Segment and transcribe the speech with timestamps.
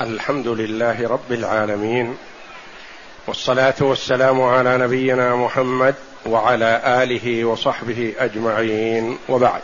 [0.00, 2.16] الحمد لله رب العالمين
[3.26, 5.94] والصلاة والسلام على نبينا محمد
[6.26, 9.18] وعلى آله وصحبه أجمعين.
[9.28, 9.62] وبعد.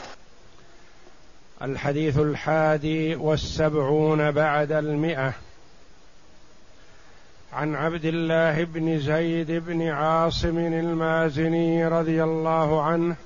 [1.63, 5.33] الحديث الحادي والسبعون بعد المئة.
[7.53, 13.17] عن عبد الله بن زيد بن عاصم المازني رضي الله عنه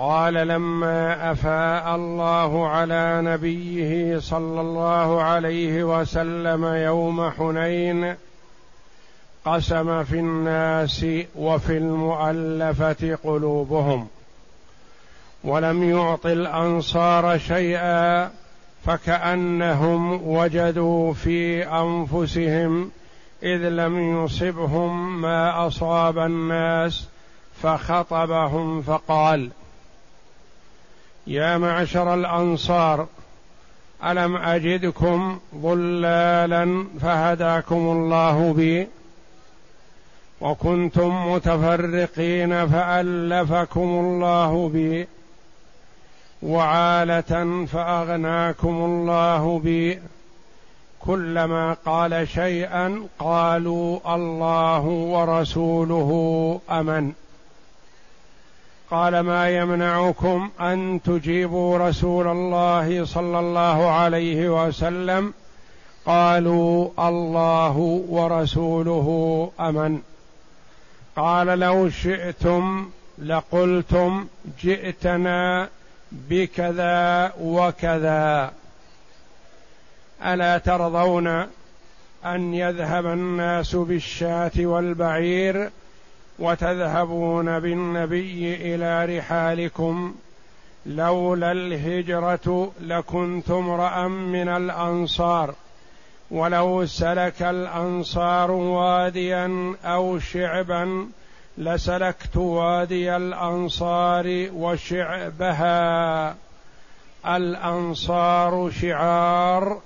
[0.00, 8.14] قال لما أفاء الله على نبيه صلى الله عليه وسلم يوم حنين
[9.44, 11.06] قسم في الناس
[11.36, 14.08] وفي المؤلفة قلوبهم
[15.44, 18.30] ولم يعط الأنصار شيئا
[18.84, 22.90] فكأنهم وجدوا في أنفسهم
[23.42, 27.08] إذ لم يصبهم ما أصاب الناس
[27.62, 29.50] فخطبهم فقال
[31.28, 33.06] يا معشر الأنصار
[34.04, 38.88] ألم أجدكم ضلالا فهداكم الله بي؟
[40.40, 45.08] وكنتم متفرقين فألفكم الله بي؟
[46.42, 50.00] وعالة فأغناكم الله بي؟
[51.00, 56.10] كلما قال شيئا قالوا الله ورسوله
[56.70, 57.12] أمن.
[58.90, 65.34] قال ما يمنعكم أن تجيبوا رسول الله صلى الله عليه وسلم؟
[66.06, 67.76] قالوا الله
[68.08, 70.00] ورسوله أمن.
[71.16, 74.26] قال لو شئتم لقلتم
[74.62, 75.68] جئتنا
[76.12, 78.52] بكذا وكذا.
[80.24, 81.26] ألا ترضون
[82.24, 85.70] أن يذهب الناس بالشاة والبعير
[86.38, 90.14] وتذهبون بالنبي إلى رحالكم
[90.86, 95.54] لولا الهجرة لكنت امرأ من الأنصار
[96.30, 101.08] ولو سلك الأنصار واديا أو شعبا
[101.58, 106.36] لسلكت وادي الأنصار وشعبها.
[107.26, 109.80] الأنصار شعار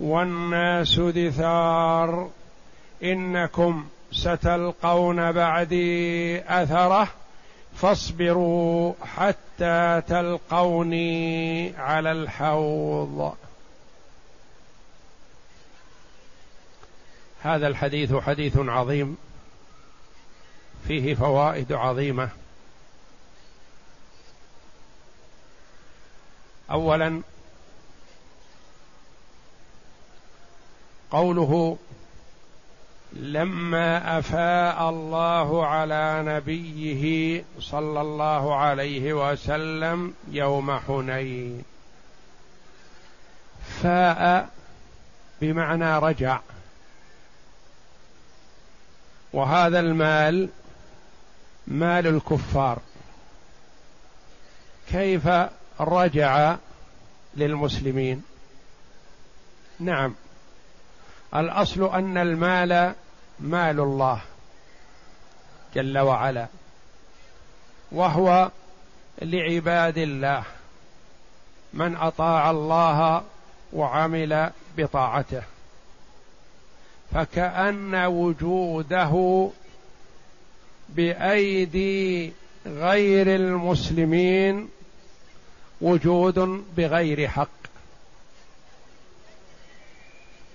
[0.00, 2.28] والناس دثار.
[3.02, 7.08] إنكم ستلقون بعدي أثره
[7.76, 13.36] فاصبروا حتى تلقوني على الحوض.
[17.42, 19.16] هذا الحديث حديث عظيم.
[20.88, 22.28] فيه فوائد عظيمة.
[26.70, 27.22] اولا
[31.10, 31.78] قوله
[33.12, 41.62] لما أفاء الله على نبيه صلى الله عليه وسلم يوم حنين.
[43.82, 44.48] فاء
[45.40, 46.40] بمعنى رجع.
[49.32, 50.48] وهذا المال
[51.66, 52.78] مال الكفار.
[54.88, 55.28] كيف
[55.80, 56.56] رجع
[57.36, 58.22] للمسلمين؟
[59.80, 60.14] نعم.
[61.36, 62.94] الأصل أن المال
[63.40, 64.22] مال الله
[65.74, 66.46] جل وعلا
[67.92, 68.50] وهو
[69.22, 70.44] لعباد الله
[71.74, 73.22] من أطاع الله
[73.72, 75.42] وعمل بطاعته
[77.12, 79.48] فكأن وجوده
[80.88, 82.32] بأيدي
[82.66, 84.68] غير المسلمين
[85.80, 87.59] وجود بغير حق.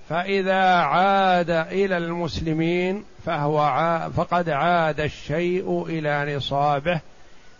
[0.09, 7.01] فإذا عاد إلى المسلمين فهو عاد فقد عاد الشيء إلى نصابه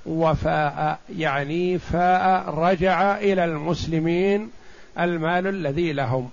[0.06, 4.51] وفاء يعني فاء رجع إلى المسلمين
[5.00, 6.29] المال الذي لهم.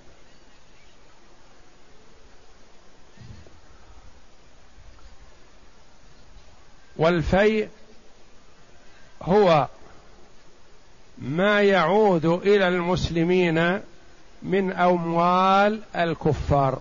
[6.97, 7.69] والفيء
[9.23, 9.69] هو
[11.19, 13.81] ما يعود إلى المسلمين
[14.45, 16.79] من أموال الكفار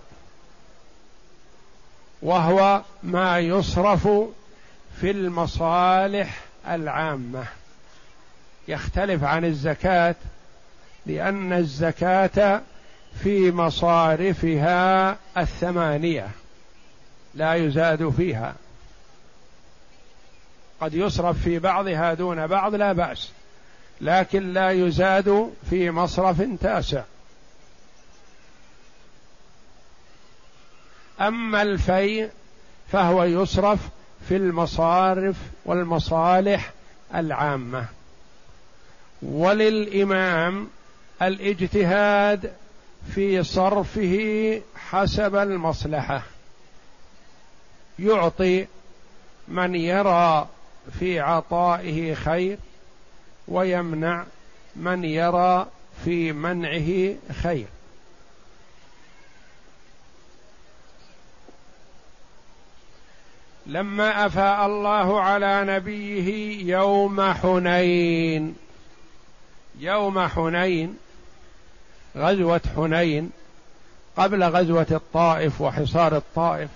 [2.22, 4.08] وهو ما يصرف
[5.00, 7.44] في المصالح العامة.
[8.68, 10.14] يختلف عن الزكاة
[11.06, 12.60] لأن الزكاة
[13.22, 16.28] في مصارفها الثمانية
[17.34, 18.54] لا يزاد فيها.
[20.80, 23.30] قد يصرف في بعضها دون بعض لا بأس
[24.00, 27.02] لكن لا يزاد في مصرف تاسع.
[31.22, 32.30] أما الفيء
[32.92, 33.78] فهو يصرف
[34.28, 36.72] في المصارف والمصالح
[37.14, 37.86] العامة.
[39.22, 40.68] وللإمام
[41.22, 42.52] الاجتهاد
[43.14, 46.22] في صرفه حسب المصلحة.
[47.98, 48.66] يعطي
[49.48, 50.48] من يرى
[50.98, 52.58] في عطائه خير
[53.48, 54.24] ويمنع
[54.76, 55.66] من يرى
[56.04, 57.66] في منعه خير.
[63.66, 68.56] لما أفاء الله على نبيه يوم حنين.
[69.78, 70.96] يوم حنين
[72.16, 73.30] غزوة حنين
[74.16, 76.70] قبل غزوة الطائف وحصار الطائف.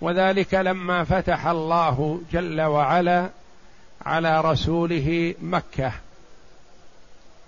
[0.00, 3.30] وذلك لما فتح الله جل وعلا
[4.06, 5.92] على رسوله مكة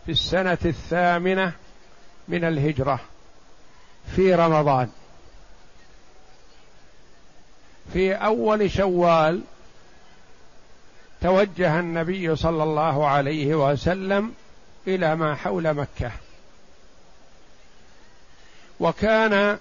[0.07, 1.53] في السنة الثامنة
[2.29, 3.01] من الهجرة
[4.17, 4.89] في رمضان.
[7.93, 9.43] في أول شوال
[11.21, 14.35] توجه النبي صلى الله عليه وسلم
[14.87, 16.11] إلى ما حول مكة.
[18.81, 19.59] وكان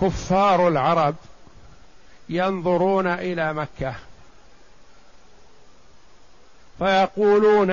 [0.00, 1.14] كفار العرب
[2.28, 3.94] ينظرون إلى مكة.
[6.78, 7.70] فيقولون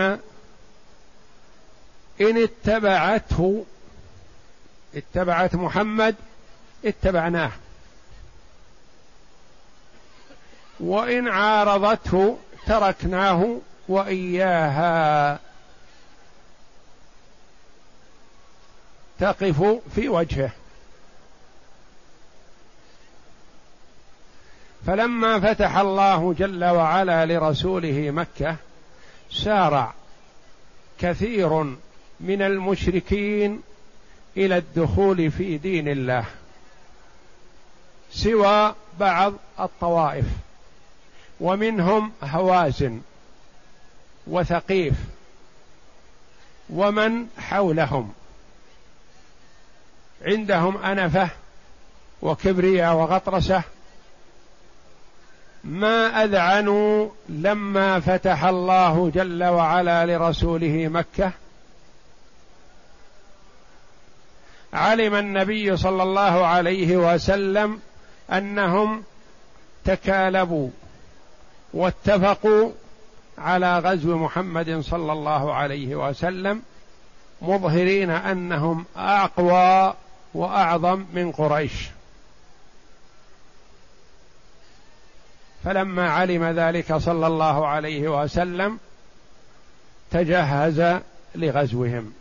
[2.21, 3.65] إن اتبعته
[4.95, 6.15] اتبعت محمد
[6.85, 7.51] اتبعناه.
[10.79, 12.37] وإن عارضته
[12.67, 15.39] تركناه وإياها.
[19.19, 20.51] تقف في وجهه.
[24.87, 28.55] فلما فتح الله جل وعلا لرسوله مكة
[29.31, 29.93] سارع
[30.99, 31.63] كثير
[32.19, 33.61] من المشركين
[34.37, 36.25] إلى الدخول في دين الله
[38.11, 40.25] سوى بعض الطوائف.
[41.39, 43.01] ومنهم هوازن
[44.27, 44.93] وثقيف
[46.69, 48.13] ومن حولهم
[50.21, 51.29] عندهم أنفة
[52.21, 53.63] وكبرياء وغطرسة
[55.63, 61.31] ما أذعنوا لما فتح الله جل وعلا لرسوله مكة.
[64.73, 67.79] علم النبي صلى الله عليه وسلم
[68.31, 69.03] أنهم
[69.85, 70.69] تكالبوا
[71.73, 72.71] واتفقوا
[73.37, 76.61] على غزو محمد صلى الله عليه وسلم
[77.41, 79.93] مظهرين أنهم أقوى
[80.33, 81.89] وأعظم من قريش.
[85.63, 88.79] فلما علم ذلك صلى الله عليه وسلم
[90.11, 90.99] تجهز
[91.35, 92.13] لغزوهم.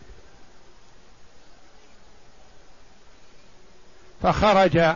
[4.22, 4.94] فخرج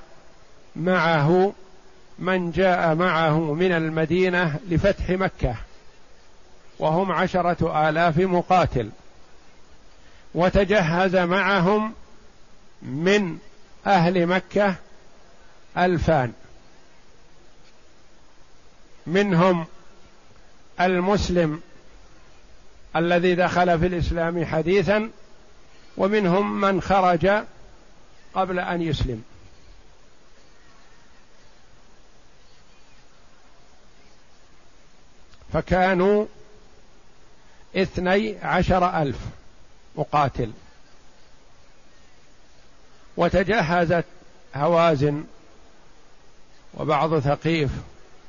[0.76, 1.52] معه
[2.18, 5.56] من جاء معه من المدينة لفتح مكة.
[6.78, 8.90] وهم عشرة آلاف مقاتل.
[10.34, 11.92] وتجهز معهم
[12.82, 13.38] من
[13.86, 14.74] أهل مكة
[15.78, 16.32] ألفان.
[19.06, 19.66] منهم
[20.80, 21.60] المسلم
[22.96, 25.10] الذي دخل في الإسلام حديثا
[25.96, 27.44] ومنهم من خرج
[28.34, 29.22] قبل أن يسلم.
[35.56, 36.26] فكانوا
[37.76, 39.18] اثني عشر ألف
[39.96, 40.50] مقاتل.
[43.16, 44.04] وتجهزت
[44.54, 45.24] هوازن
[46.74, 47.70] وبعض ثقيف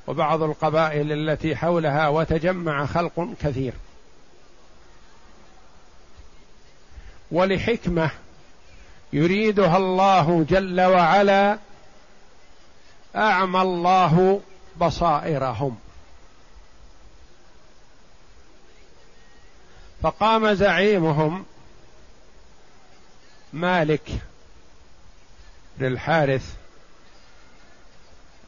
[0.07, 3.73] وبعض القبائل التي حولها وتجمع خلق كثير.
[7.31, 8.11] ولحكمة
[9.13, 11.57] يريدها الله جل وعلا
[13.15, 14.41] أعمى الله
[14.77, 15.77] بصائرهم.
[20.01, 21.45] فقام زعيمهم
[23.53, 24.09] مالك
[25.79, 26.55] للحارث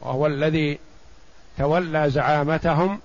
[0.02, 0.80] وهو الذي
[1.58, 3.00] تولى زعامتهم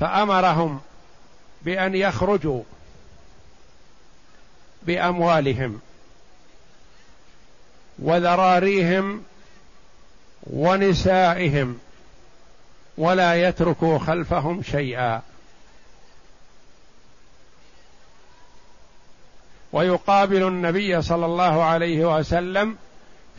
[0.00, 0.80] فأمرهم
[1.62, 2.62] بأن يخرجوا
[4.82, 5.80] بأموالهم
[7.98, 9.22] وذراريهم
[10.42, 11.78] ونسائهم
[12.98, 15.22] ولا يتركوا خلفهم شيئا.
[19.72, 22.76] ويقابل النبي صلى الله عليه وسلم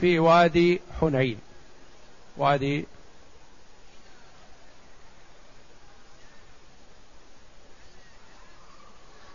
[0.01, 1.39] في وادي حنين.
[2.37, 2.85] وادي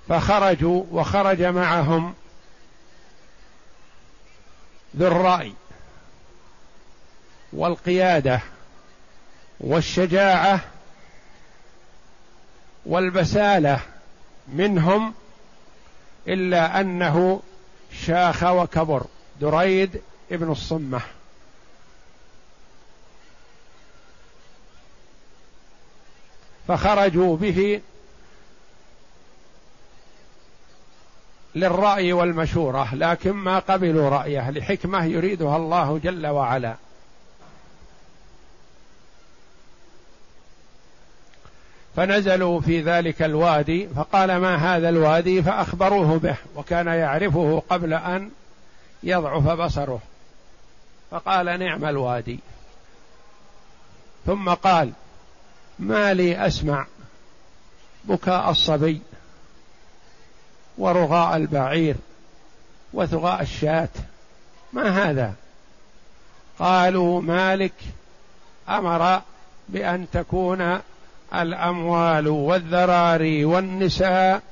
[0.08, 2.14] فخرجوا وخرج معهم
[4.96, 5.52] ذو الرأي
[7.52, 8.40] والقيادة
[9.60, 10.60] والشجاعة
[12.86, 13.80] والبسالة
[14.48, 15.14] منهم
[16.28, 17.42] إلا أنه
[17.92, 19.04] شاخ وكبر.
[19.40, 20.00] دريد
[20.32, 21.00] ابن الصمة.
[26.68, 27.80] فخرجوا به
[31.54, 36.76] للرأي والمشورة لكن ما قبلوا رأيه لحكمة يريدها الله جل وعلا.
[41.96, 48.30] فنزلوا في ذلك الوادي فقال ما هذا الوادي؟ فأخبروه به وكان يعرفه قبل أن
[49.02, 50.00] يضعف بصره.
[51.10, 52.38] فقال نعم الوادي.
[54.26, 54.92] ثم قال
[55.78, 56.86] ما لي أسمع
[58.04, 59.00] بكاء الصبي
[60.78, 61.96] ورغاء البعير
[62.92, 63.88] وثغاء الشاة.
[64.72, 65.34] ما هذا؟
[66.58, 67.72] قالوا مالك
[68.68, 69.22] أمر
[69.68, 70.80] بأن تكون
[71.34, 74.42] الأموال والذراري والنساء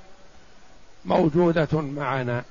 [1.04, 2.44] موجودة معنا.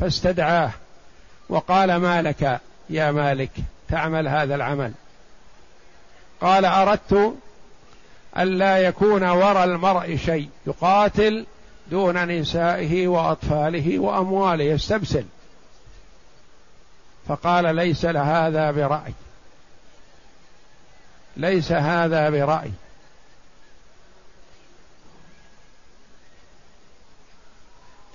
[0.00, 0.70] فاستدعاه
[1.48, 3.50] وقال ما لك يا مالك؟
[3.88, 4.92] تعمل هذا العمل.
[6.40, 7.34] قال أردت
[8.38, 11.46] الا يكون وراء المرء شيء يقاتل
[11.90, 15.24] دون نسائه وأطفاله وأمواله يستبسل.
[17.28, 19.12] فقال ليس هذا برأي.
[21.36, 22.70] ليس هذا برأي.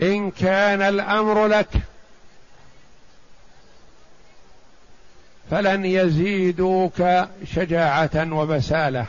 [0.01, 1.69] إن كان الأمر لك
[5.51, 7.03] فلن يزيدوك
[7.45, 9.05] شجاعة وبسالة.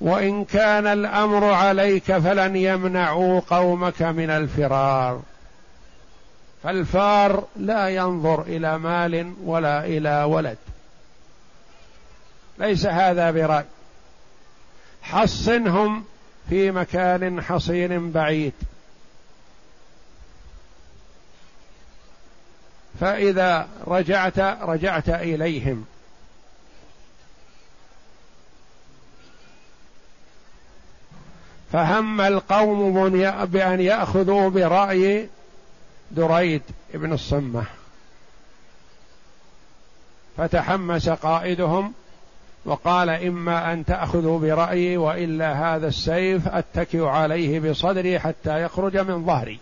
[0.00, 5.22] وإن كان الأمر عليك فلن يمنعوا قومك من الفرار.
[6.62, 10.58] فالفار لا ينظر إلى مال ولا إلى ولد.
[12.58, 13.64] ليس هذا برأي.
[15.02, 16.04] حصنهم
[16.48, 18.52] في مكان حصين بعيد.
[23.00, 25.86] فإذا رجعت رجعت إليهم.
[31.72, 33.10] فهم القوم
[33.44, 35.28] بأن يأخذوا برأي
[36.10, 36.62] دريد
[36.94, 37.64] بن الصمة.
[40.36, 41.92] فتحمس قائدهم
[42.68, 49.58] وقال إما أن تأخذوا برأيي وإلا هذا السيف أتكئ عليه بصدري حتى يخرج من ظهري.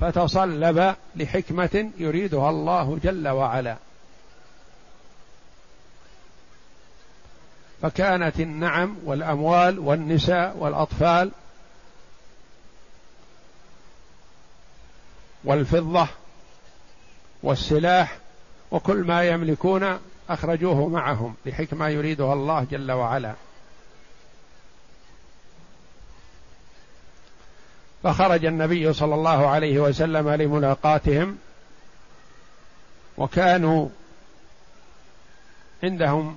[0.00, 3.76] فتصلب لحكمة يريدها الله جل وعلا.
[7.82, 11.30] فكانت النعم والأموال والنساء والأطفال
[15.44, 16.08] والفضة
[17.42, 18.18] والسلاح
[18.70, 23.34] وكل ما يملكون أخرجوه معهم لحكمه يريدها الله جل وعلا.
[28.02, 31.38] فخرج النبي صلى الله عليه وسلم لملاقاتهم
[33.18, 33.88] وكانوا
[35.82, 36.36] عندهم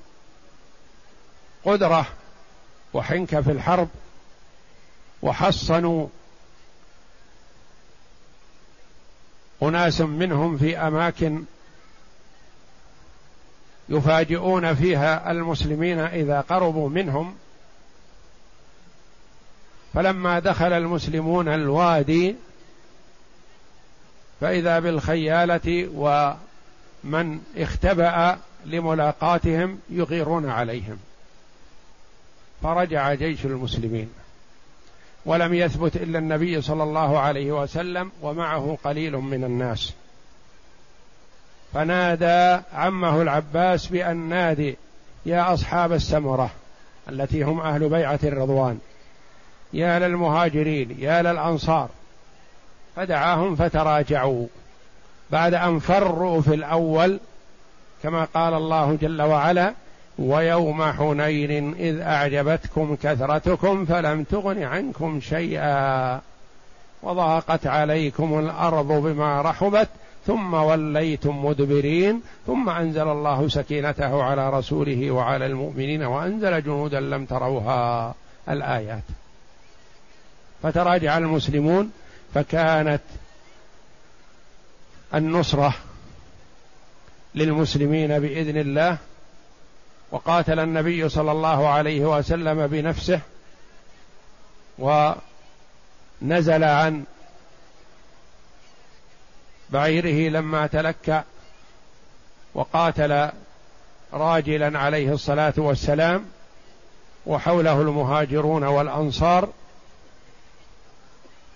[1.66, 2.06] قدرة
[2.94, 3.88] وحنكه في الحرب
[5.22, 6.08] وحصنوا
[9.64, 11.44] اناس منهم في أماكن
[13.90, 17.36] يفاجئون فيها المسلمين إذا قربوا منهم.
[19.94, 22.36] فلما دخل المسلمون الوادي
[24.42, 30.98] فإذا بالخيالة ومن اختبأ لملاقاتهم يغيرون عليهم.
[32.64, 34.10] فرجع جيش المسلمين.
[35.26, 39.94] ولم يثبت إلا النبي صلى الله عليه وسلم ومعه قليل من الناس.
[41.74, 44.78] فنادى عمه العباس بأن نادي
[45.26, 46.50] يا أصحاب السمرة
[47.10, 48.80] التي هم أهل بيعة الرضوان
[49.74, 51.90] يا للمهاجرين يا للأنصار.
[52.96, 54.48] فدعاهم فتراجعوا.
[55.32, 57.20] بعد أن فروا في الأول
[58.04, 59.74] كما قال الله جل وعلا
[60.20, 66.22] ويوم حنين إذ أعجبتكم كثرتكم فلم تغن عنكم شيئا.
[67.04, 69.90] وضاقت عليكم الأرض بما رحبت
[70.28, 78.16] ثم وليتم مدبرين ثم أنزل الله سكينته على رسوله وعلى المؤمنين وأنزل جنودا لم تروها
[78.50, 79.04] الآيات.
[80.64, 81.92] فتراجع المسلمون
[82.34, 83.02] فكانت
[85.14, 85.74] النصرة
[87.36, 88.98] للمسلمين بإذن الله
[90.12, 93.20] وقاتل النبي صلى الله عليه وسلم بنفسه
[94.80, 97.04] ونزل عن
[99.70, 101.24] بعيره لما تلكأ
[102.54, 103.30] وقاتل
[104.14, 106.26] راجلا عليه الصلاة والسلام
[107.26, 109.50] وحوله المهاجرون والأنصار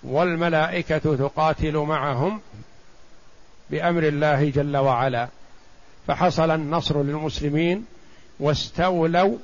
[0.02, 2.40] والملائكة تقاتل معهم
[3.70, 5.28] بأمر الله جل وعلا.
[6.06, 7.84] فحصل النصر للمسلمين
[8.40, 9.36] واستولوا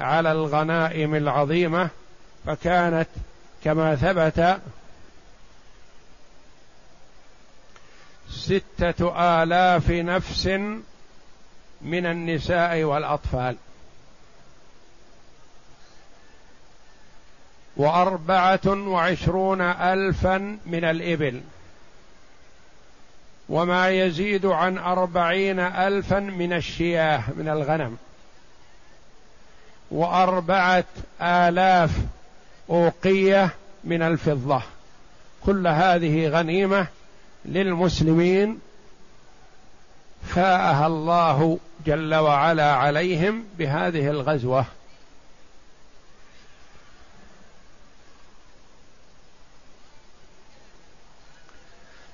[0.00, 1.88] على الغنائم العظيمة
[2.46, 3.08] فكانت
[3.64, 4.58] كما ثبت
[8.34, 10.46] ستة آلاف نفس
[11.82, 13.56] من النساء والأطفال.
[17.76, 21.40] وأربعة وعشرون ألفا من الإبل.
[23.48, 27.96] وما يزيد عن أربعين ألفا من الشياه من الغنم.
[29.90, 30.84] وأربعة
[31.20, 31.90] آلاف
[32.70, 33.50] أوقية
[33.84, 34.62] من الفضة.
[35.46, 36.86] كل هذه غنيمة
[37.44, 38.60] للمسلمين
[40.28, 44.64] فاءها الله جل وعلا عليهم بهذه الغزوة.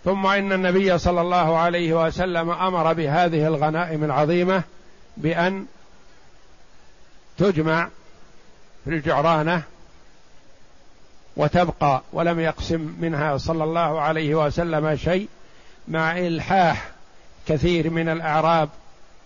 [0.05, 4.63] ثم إن النبي صلى الله عليه وسلم أمر بهذه الغنائم العظيمة
[5.17, 5.67] بأن
[7.39, 7.89] تجمع
[8.85, 9.63] في الجعرانة
[11.37, 15.29] وتبقى ولم يقسم منها صلى الله عليه وسلم شيء
[15.89, 16.91] مع إلحاح
[17.49, 18.69] كثير من الأعراب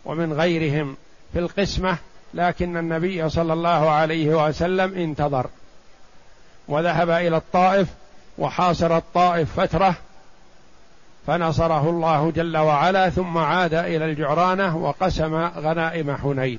[0.05, 0.97] ومن غيرهم
[1.33, 1.97] في القسمة
[2.35, 5.47] لكن النبي صلى الله عليه وسلم انتظر.
[6.69, 7.89] وذهب إلى الطائف
[8.39, 9.95] وحاصر الطائف فترة
[11.27, 16.59] فنصره الله جل وعلا ثم عاد إلى الجعرانة وقسم غنائم حنين.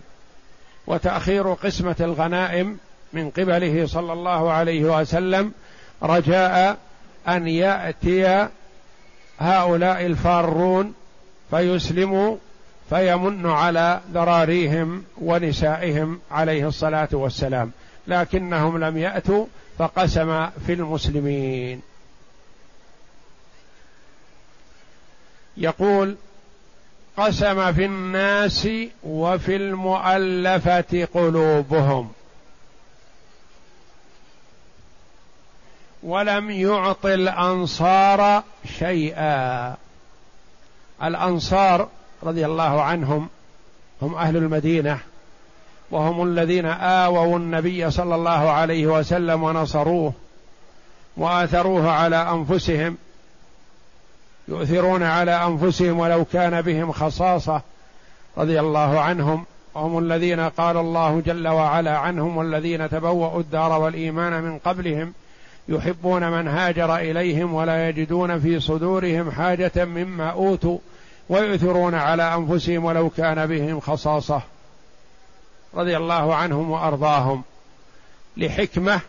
[0.88, 2.78] وتأخير قسمة الغنائم
[3.16, 5.52] من قبله صلى الله عليه وسلم
[6.04, 6.78] رجاء
[7.28, 8.48] أن يأتي
[9.40, 10.94] هؤلاء الفارون
[11.50, 12.38] فيسلموا
[12.90, 17.72] فيمن على ذراريهم ونسائهم عليه الصلاة والسلام.
[18.08, 19.46] لكنهم لم يأتوا
[19.78, 21.82] فقسم في المسلمين.
[25.58, 26.16] يقول
[27.18, 28.68] قسم في الناس
[29.04, 32.15] وفي المؤلفة قلوبهم.
[36.06, 38.44] ولم يعط الأنصار
[38.80, 39.76] شيئا.
[41.04, 41.88] الأنصار
[42.24, 43.30] رضي الله عنهم
[44.02, 45.00] هم أهل المدينة
[45.92, 50.14] وهم الذين آووا النبي صلى الله عليه وسلم ونصروه
[51.18, 52.98] وآثروه على أنفسهم
[54.48, 57.62] يؤثرون على أنفسهم ولو كان بهم خصاصة
[58.38, 59.46] رضي الله عنهم.
[59.74, 65.14] وهم الذين قال الله جل وعلا عنهم والذين تبوأوا الدار والإيمان من قبلهم
[65.68, 70.78] يحبون من هاجر إليهم ولا يجدون في صدورهم حاجة مما أوتوا
[71.30, 74.42] ويؤثرون على أنفسهم ولو كان بهم خصاصة.
[75.74, 77.44] رضي الله عنهم وأرضاهم.
[78.38, 79.00] لحكمة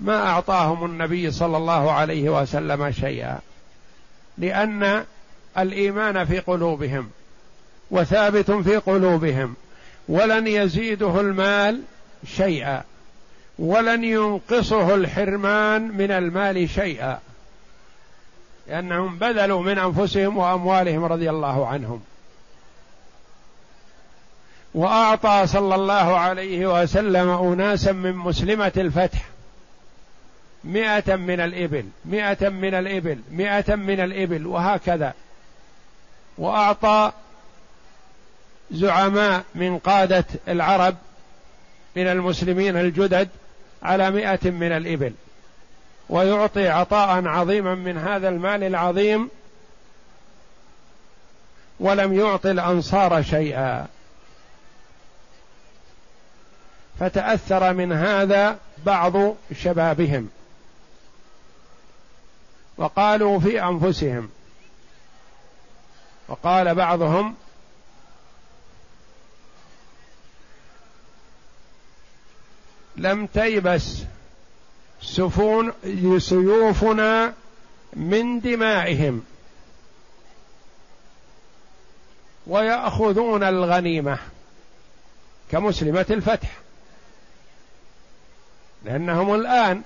[0.00, 3.38] ما أعطاهم النبي صلى الله عليه وسلم شيئا.
[4.38, 5.04] لأن
[5.58, 7.10] الإيمان في قلوبهم
[7.90, 9.54] وثابت في قلوبهم
[10.08, 11.82] ولن يزيده المال
[12.26, 12.82] شيئا.
[13.58, 17.18] ولن ينقصه الحرمان من المال شيئا.
[18.68, 22.00] لأنهم بذلوا من أنفسهم وأموالهم رضي الله عنهم.
[24.74, 29.24] وأعطى صلى الله عليه وسلم أناسا من مسلمة الفتح.
[30.64, 35.14] مئة من الإبل مئة من الإبل مئة من الإبل وهكذا.
[36.38, 37.12] وأعطى
[38.70, 40.96] زعماء من قادة العرب
[41.96, 43.28] من المسلمين الجدد
[43.82, 45.12] على مئة من الإبل.
[46.08, 49.30] ويعطي عطاء عظيما من هذا المال العظيم.
[51.80, 53.86] ولم يعطي الأنصار شيئا.
[57.00, 60.30] فتأثر من هذا بعض شبابهم.
[62.76, 64.30] وقالوا في أنفسهم.
[66.28, 67.34] وقال بعضهم
[72.98, 74.02] لم تيبس
[75.02, 75.72] سفون
[76.18, 77.34] سيوفنا
[77.92, 79.22] من دمائهم.
[82.46, 84.18] ويأخذون الغنيمة
[85.50, 86.48] كمسلمة الفتح.
[88.84, 89.82] لأنهم الآن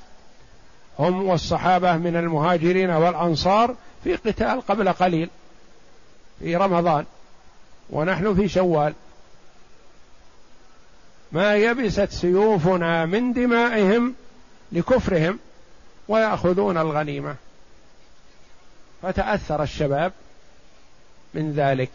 [0.99, 5.31] هم والصحابة من المهاجرين والأنصار في قتال قبل قليل
[6.39, 7.05] في رمضان.
[7.91, 8.95] ونحن في شوال.
[11.33, 14.15] ما يبست سيوفنا من دمائهم
[14.73, 15.39] لكفرهم
[16.09, 17.35] ويأخذون الغنيمة.
[19.03, 20.13] فتأثر الشباب
[21.35, 21.91] من ذلك.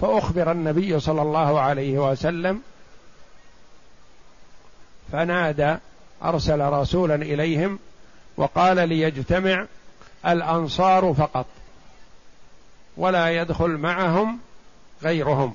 [0.00, 2.62] فأخبر النبي صلى الله عليه وسلم
[5.12, 5.76] فنادى
[6.24, 7.78] أرسل رسولا إليهم
[8.36, 9.66] وقال ليجتمع
[10.26, 11.46] الأنصار فقط
[12.96, 14.38] ولا يدخل معهم
[15.02, 15.54] غيرهم.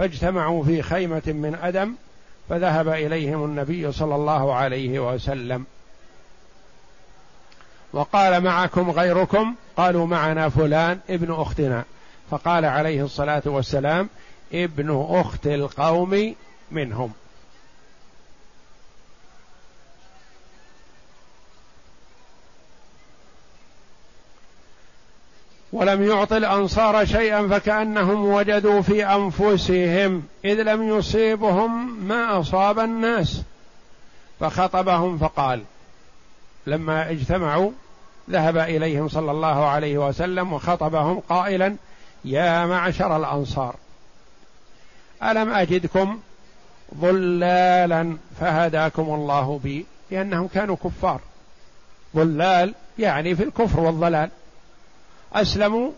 [0.00, 1.94] فاجتمعوا في خيمة من أدم
[2.48, 5.64] فذهب إليهم النبي صلى الله عليه وسلم.
[7.92, 11.84] وقال معكم غيركم قالوا معنا فلان ابن أختنا.
[12.30, 14.08] فقال عليه الصلاة والسلام
[14.52, 16.34] ابن أخت القوم
[16.70, 17.12] منهم.
[25.72, 33.42] ولم يعط الأنصار شيئا فكأنهم وجدوا في أنفسهم إذ لم يصيبهم ما أصاب الناس.
[34.40, 35.62] فخطبهم فقال
[36.66, 37.70] لما اجتمعوا
[38.30, 41.76] ذهب إليهم صلى الله عليه وسلم وخطبهم قائلا
[42.24, 43.74] يا معشر الأنصار
[45.22, 46.18] ألم أجدكم
[46.96, 51.20] ضلالا فهداكم الله بي؟ لأنهم كانوا كفار.
[52.16, 54.30] ضلال يعني في الكفر والضلال.
[55.32, 55.90] أسلموا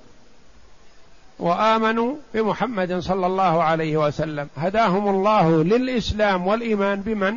[1.39, 4.49] وآمنوا بمحمد صلى الله عليه وسلم.
[4.57, 7.35] هداهم الله للإسلام والإيمان بمن؟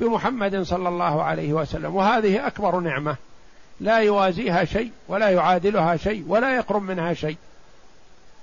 [0.00, 1.96] بمحمد صلى الله عليه وسلم.
[1.96, 3.16] وهذه أكبر نعمة.
[3.80, 7.36] لا يوازيها شيء ولا يعادلها شيء ولا يقرب منها شيء.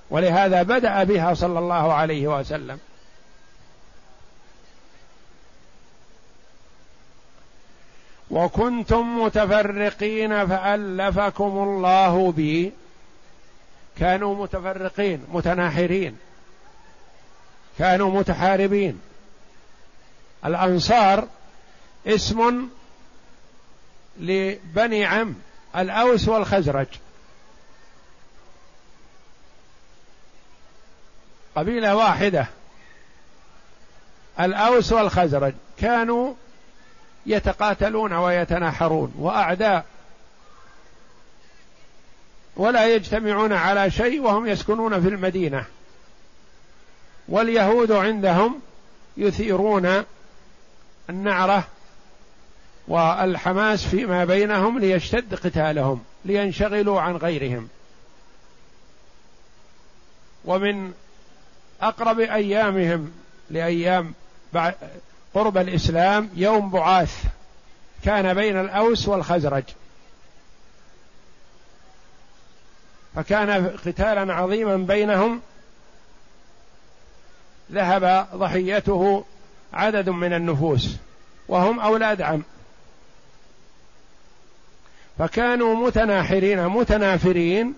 [0.09, 2.77] ولهذا بدأ بها صلى الله عليه وسلم.
[8.33, 12.71] وكنتم متفرقين فألفكم الله بي
[13.99, 16.17] كانوا متفرقين متناحرين.
[17.79, 19.01] كانوا متحاربين.
[20.45, 21.27] الأنصار
[22.07, 22.69] اسم
[24.19, 25.35] لبني عم
[25.75, 26.87] الأوس والخزرج.
[31.55, 32.47] قبيلة واحدة
[34.39, 35.53] الأوس والخزرج.
[35.79, 36.33] كانوا
[37.25, 39.85] يتقاتلون ويتناحرون وأعداء
[42.55, 45.65] ولا يجتمعون على شيء وهم يسكنون في المدينة.
[47.27, 48.59] واليهود عندهم
[49.17, 50.03] يثيرون
[51.09, 51.67] النعرة
[52.87, 57.69] والحماس فيما بينهم ليشتد قتالهم لينشغلوا عن غيرهم.
[60.45, 60.93] ومن
[61.81, 63.11] أقرب أيامهم
[63.49, 64.13] لأيام
[65.33, 67.23] قرب الإسلام يوم بعاث
[68.05, 69.63] كان بين الأوس والخزرج.
[73.15, 75.41] فكان قتالا عظيما بينهم.
[77.71, 79.25] ذهب ضحيته
[79.73, 80.95] عدد من النفوس
[81.47, 82.43] وهم أولاد عم.
[85.19, 87.73] فكانوا متناحرين متنافرين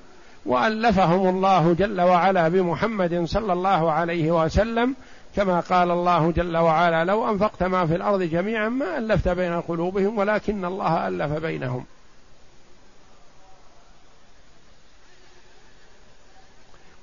[0.45, 4.95] وألفهم الله جل وعلا بمحمد صلى الله عليه وسلم
[5.35, 10.17] كما قال الله جل وعلا لو أنفقت ما في الأرض جميعا ما ألفت بين قلوبهم
[10.17, 11.85] ولكن الله ألف بينهم.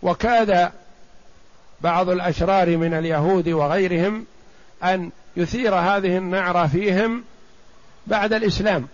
[0.03, 0.73] وكاد
[1.81, 4.27] بعض الأشرار من اليهود وغيرهم
[4.85, 7.25] أن يثير هذه النعرة فيهم
[8.07, 8.89] بعد الإسلام.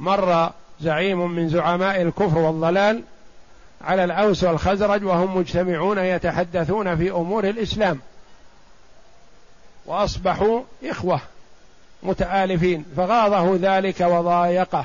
[0.00, 3.02] مر زعيم من زعماء الكفر والضلال
[3.84, 8.00] على الأوس والخزرج وهم مجتمعون يتحدثون في أمور الإسلام.
[9.86, 11.20] وأصبحوا إخوة
[12.02, 14.84] متآلفين فغاضه ذلك وضايقه.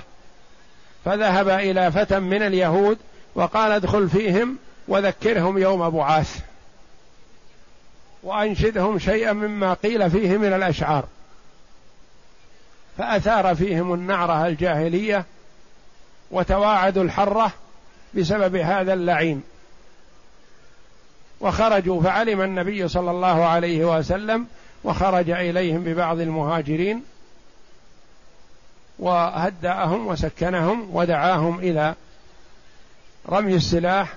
[1.05, 2.97] فذهب إلى فتى من اليهود
[3.35, 4.57] وقال ادخل فيهم
[4.87, 6.39] وذكرهم يوم بعاث
[8.23, 11.05] وأنشدهم شيئا مما قيل فيه من الأشعار.
[12.97, 15.25] فأثار فيهم النعرة الجاهلية
[16.31, 17.51] وتواعدوا الحرة
[18.17, 19.43] بسبب هذا اللعين.
[21.41, 24.45] وخرجوا فعلم النبي صلى الله عليه وسلم
[24.83, 27.03] وخرج إليهم ببعض المهاجرين
[28.99, 31.95] وهدأهم وسكنهم ودعاهم إلى
[33.29, 34.13] رمي السلاح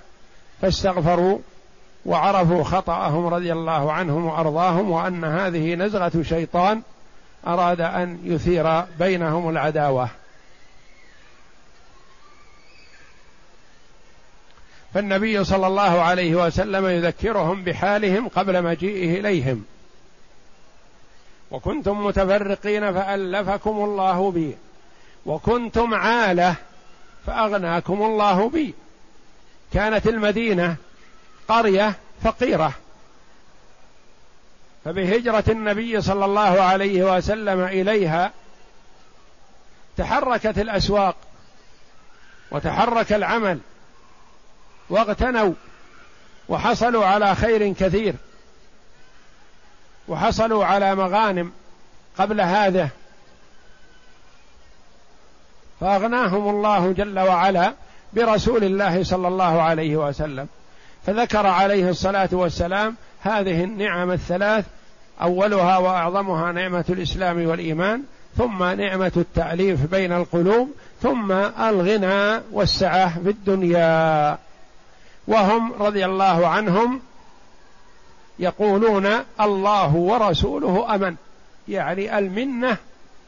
[0.62, 1.38] فاستغفروا
[2.06, 6.82] وعرفوا خطأهم رضي الله عنهم وأرضاهم وأن هذه نزغة شيطان
[7.46, 10.08] أراد أن يثير بينهم العداوة.
[14.94, 19.64] فالنبي صلى الله عليه وسلم يذكرهم بحالهم قبل مجيئه إليهم.
[21.50, 24.57] وكنتم متفرقين فألفكم الله بي.
[25.26, 26.55] وكنتم عالة
[27.26, 28.74] فأغناكم الله بي.
[29.72, 30.76] كانت المدينة
[31.48, 32.72] قرية فقيرة.
[34.85, 38.33] فبهجرة النبي صلى الله عليه وسلم إليها
[39.96, 41.16] تحركت الأسواق
[42.50, 43.59] وتحرك العمل.
[44.90, 45.53] واغتنوا
[46.48, 48.14] وحصلوا على خير كثير
[50.09, 51.53] وحصلوا على مغانم
[52.18, 52.88] قبل هذا.
[55.81, 57.74] فأغناهم الله جل وعلا
[58.12, 60.48] برسول الله صلى الله عليه وسلم.
[61.07, 64.64] فذكر عليه الصلاة والسلام هذه النعم الثلاث
[65.22, 68.03] أولها وأعظمها نعمة الإسلام والإيمان
[68.37, 70.70] ثم نعمة التأليف بين القلوب
[71.03, 74.38] ثم الغنى والسعة في الدنيا.
[75.30, 77.00] وهم رضي الله عنهم
[78.38, 79.06] يقولون
[79.40, 81.16] الله ورسوله أمن.
[81.68, 82.76] يعني المنة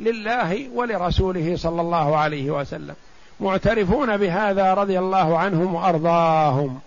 [0.00, 2.94] لله ولرسوله صلى الله عليه وسلم.
[3.40, 6.80] معترفون بهذا رضي الله عنهم وأرضاهم.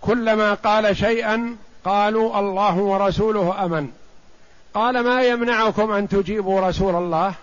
[0.00, 4.03] كلما قال شيئا قالوا الله ورسوله أمن.
[4.74, 7.34] قال ما يمنعكم أن تجيبوا رسول الله؟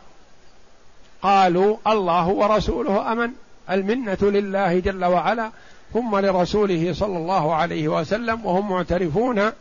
[1.21, 3.29] قالوا الله ورسوله أمن.
[3.69, 5.51] المنة لله جل وعلا.
[5.93, 9.51] ثم لرسوله صلى الله عليه وسلم وهم معترفون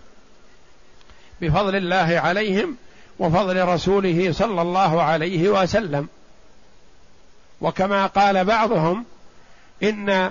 [1.41, 2.77] بفضل الله عليهم
[3.19, 6.09] وفضل رسوله صلى الله عليه وسلم.
[7.61, 9.05] وكما قال بعضهم
[9.83, 10.31] إن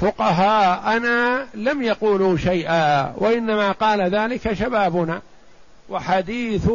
[0.00, 5.20] فقهاءنا لم يقولوا شيئا وإنما قال ذلك شبابنا.
[5.88, 6.70] وحديث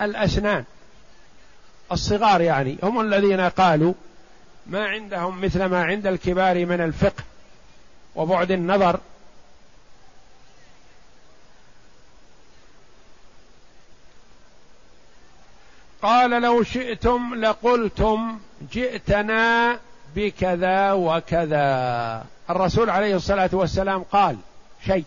[0.00, 0.64] الأسنان.
[1.92, 3.94] الصغار يعني هم الذين قالوا
[4.66, 7.24] ما عندهم مثل ما عند الكبار من الفقه
[8.16, 9.00] وبعد النظر.
[16.02, 18.38] قال لو شئتم لقلتم
[18.72, 19.78] جئتنا
[20.16, 22.24] بكذا وكذا.
[22.50, 24.36] الرسول عليه الصلاة والسلام قال
[24.86, 25.04] شيء.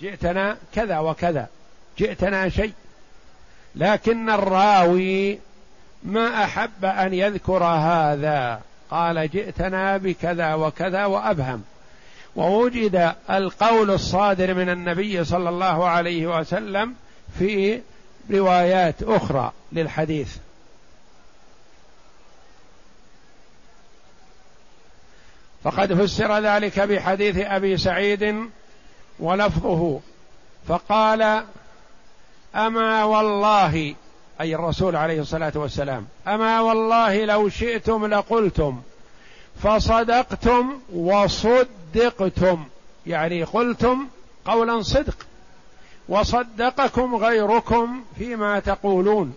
[0.00, 1.48] جئتنا كذا وكذا
[1.98, 2.72] جئتنا شيء.
[3.76, 5.38] لكن الراوي
[6.02, 8.60] ما أحب أن يذكر هذا.
[8.90, 11.64] قال جئتنا بكذا وكذا وأبهم.
[12.36, 16.94] ووجد القول الصادر من النبي صلى الله عليه وسلم
[17.38, 17.80] في
[18.30, 20.36] روايات أخرى للحديث.
[25.64, 28.50] فقد فسر ذلك بحديث أبي سعيد
[29.20, 30.00] ولفظه.
[30.68, 31.44] فقال
[32.54, 33.94] أما والله
[34.40, 38.80] أي الرسول عليه الصلاة والسلام أما والله لو شئتم لقلتم
[39.62, 42.64] فصدقتم وصدقتم.
[43.06, 44.06] يعني قلتم
[44.44, 45.16] قولا صدق
[46.08, 49.34] وصدقكم غيركم فيما تقولون.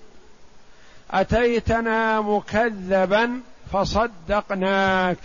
[1.11, 3.39] أتيتنا مكذبا
[3.73, 5.17] فصدقناك.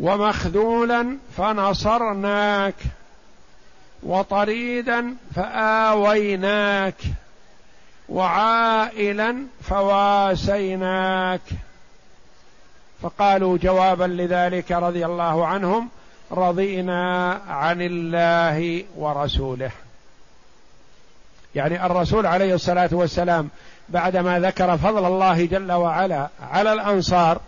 [0.00, 2.74] ومخذولا فنصرناك
[4.02, 6.94] وطريدا فآويناك
[8.08, 11.40] وعائلا فواسيناك.
[13.02, 15.88] فقالوا جوابا لذلك رضي الله عنهم
[16.32, 19.70] رضينا عن الله ورسوله.
[21.54, 23.48] يعني الرسول عليه الصلاة والسلام
[23.88, 27.40] بعدما ذكر فضل الله جل وعلا على الأنصار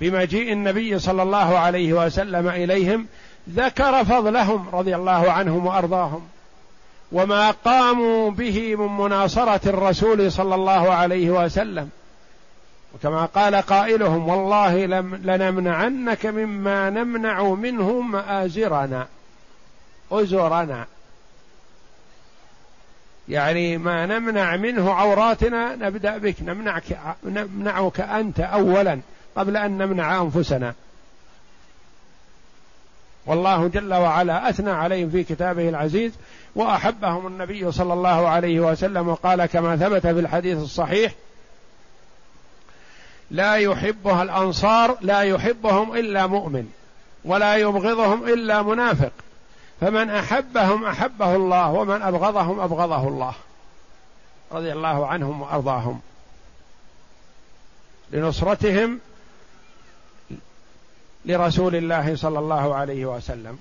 [0.00, 3.06] بمجيء النبي صلى الله عليه وسلم إليهم
[3.50, 6.28] ذكر فضلهم رضي الله عنهم وأرضاهم.
[7.12, 11.90] وما قاموا به من مناصرة الرسول صلى الله عليه وسلم.
[12.94, 14.86] وكما قال قائلهم والله
[15.16, 19.06] لنمنعنك مما نمنع منه مآزرنا
[20.12, 20.86] أزرنا.
[23.28, 29.00] يعني ما نمنع منه عوراتنا نبدأ بك نمنعك نمنعك أنت أولا.
[29.40, 30.74] قبل أن نمنع أنفسنا.
[33.26, 36.12] والله جل وعلا أثنى عليهم في كتابه العزيز
[36.54, 41.12] وأحبهم النبي صلى الله عليه وسلم وقال كما ثبت في الحديث الصحيح
[43.30, 46.68] لا يحبها الأنصار لا يحبهم إلا مؤمن
[47.24, 49.12] ولا يبغضهم إلا منافق
[49.80, 53.34] فمن أحبهم أحبه الله ومن أبغضهم أبغضه الله.
[54.52, 56.00] رضي الله عنهم وأرضاهم.
[58.10, 59.00] لنصرتهم
[61.24, 63.58] لرسول الله صلى الله عليه وسلم.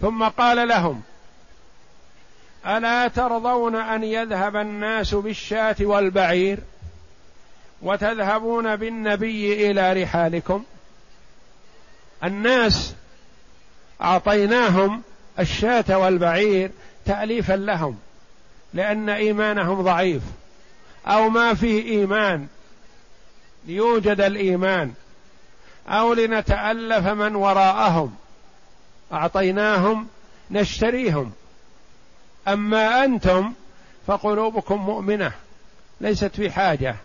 [0.00, 1.02] ثم قال لهم
[2.66, 6.58] ألا ترضون أن يذهب الناس بالشاة والبعير
[7.82, 10.64] وتذهبون بالنبي إلى رحالكم؟
[12.24, 12.94] الناس
[14.02, 15.02] أعطيناهم
[15.38, 16.70] الشاة والبعير
[17.04, 17.98] تاليفا لهم
[18.74, 20.22] لأن إيمانهم ضعيف
[21.06, 22.46] أو ما فيه إيمان
[23.66, 24.92] ليوجد الإيمان
[25.88, 28.14] أو لنتألف من وراءهم
[29.12, 30.08] أعطيناهم
[30.50, 31.32] نشتريهم
[32.48, 33.52] أما أنتم
[34.06, 35.32] فقلوبكم مؤمنة
[36.00, 36.96] ليست في حاجة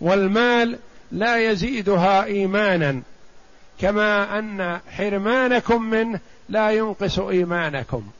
[0.00, 0.78] والمال
[1.12, 3.02] لا يزيدها إيمانا
[3.80, 8.10] كما أن حرمانكم منه لا ينقص إيمانكم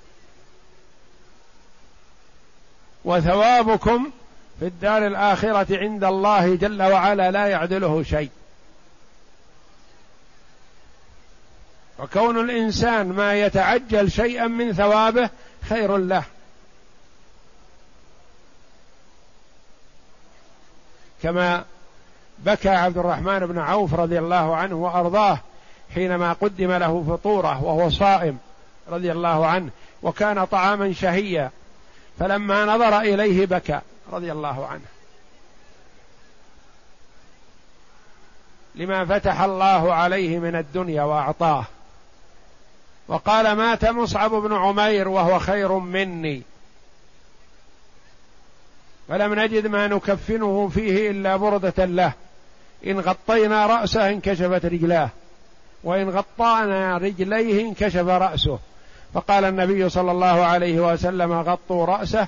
[3.05, 4.11] وثوابكم
[4.61, 8.31] في الدار الآخرة عند الله جل وعلا لا يعدله شيء.
[11.99, 15.31] وكون الإنسان ما يتعجل شيئا من ثوابه
[15.69, 16.25] خير له.
[21.23, 21.65] كما
[22.39, 25.39] بكى عبد الرحمن بن عوف رضي الله عنه وأرضاه
[25.95, 28.39] حينما قدم له فطورة وهو صائم
[28.89, 29.71] رضي الله عنه
[30.03, 31.51] وكان طعاما شهيا.
[32.19, 33.81] فلما نظر إليه بكى.
[34.13, 34.85] رضي الله عنه.
[38.75, 41.65] لما فتح الله عليه من الدنيا وأعطاه.
[43.09, 46.43] وقال مات مصعب بن عمير وهو خير مني.
[49.09, 52.13] فلم نجد ما نكفنه فيه إلا بردة له.
[52.87, 55.09] إن غطينا رأسه انكشفت رجلاه.
[55.85, 58.59] وإن غطانا رجليه انكشف رأسه.
[59.15, 62.27] فقال النبي صلى الله عليه وسلم غطوا رأسه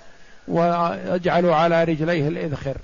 [0.48, 2.76] واجعلوا على رجليه الإذخر.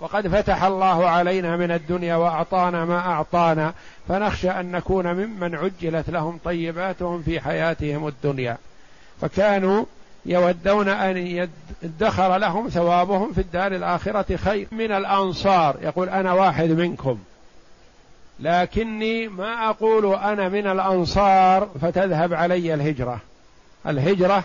[0.00, 3.74] وقد فتح الله علينا من الدنيا وأعطانا ما أعطانا
[4.08, 8.56] فنخشى أن نكون ممن عجلت لهم طيباتهم في حياتهم الدنيا.
[9.20, 9.84] فكانوا
[10.26, 11.46] يودون أن
[11.82, 15.76] يدخر لهم ثوابهم في الدار الآخرة خير من الأنصار.
[15.82, 17.18] يقول أنا واحد منكم.
[18.40, 23.20] لكني ما أقول أنا من الأنصار فتذهب علي الهجرة.
[23.86, 24.44] الهجرة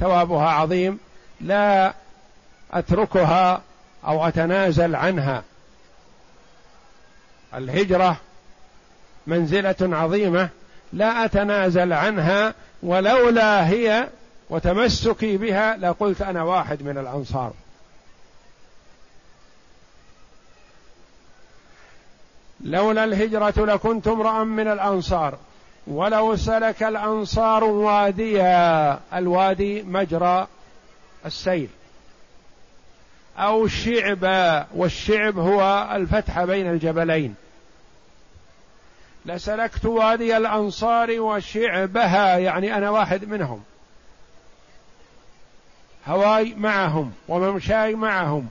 [0.00, 0.98] ثوابها عظيم
[1.40, 1.94] لا
[2.72, 3.62] أتركها
[4.06, 5.42] أو أتنازل عنها.
[7.54, 8.16] الهجرة
[9.26, 10.48] منزلة عظيمة
[10.92, 14.08] لا أتنازل عنها ولولا هي
[14.50, 17.52] وتمسكي بها لقلت أنا واحد من الأنصار.
[22.60, 25.38] لولا الهجرة لكنت امرأ من الأنصار.
[25.86, 30.46] ولو سلك الأنصار واديا الوادي مجرى
[31.26, 31.68] السيل.
[33.38, 37.34] أو شعبا والشعب هو الفتح بين الجبلين.
[39.26, 43.62] لسلكت وادي الأنصار وشعبها يعني أنا واحد منهم.
[46.06, 48.48] هواي معهم وممشاي معهم.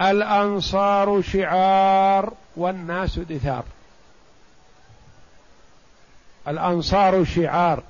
[0.00, 3.64] الأنصار شعار والناس دثار.
[6.48, 7.82] الأنصار شعار.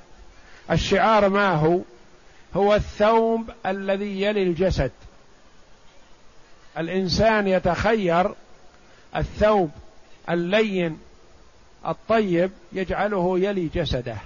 [0.71, 1.81] الشعار ما هو؟
[2.57, 4.93] هو الثوب الذي يلي الجسد.
[6.79, 8.35] الإنسان يتخير
[9.17, 9.71] الثوب
[10.31, 11.01] اللين
[11.87, 14.17] الطيب يجعله يلي جسده.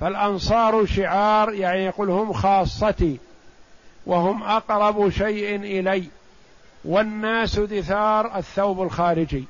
[0.00, 3.18] فالأنصار شعار يعني يقول هم خاصتي
[4.06, 6.04] وهم أقرب شيء إلي
[6.84, 9.44] والناس دثار الثوب الخارجي.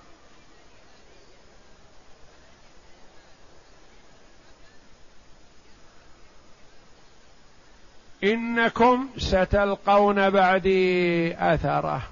[8.24, 12.02] إنكم ستلقون بعدي اثره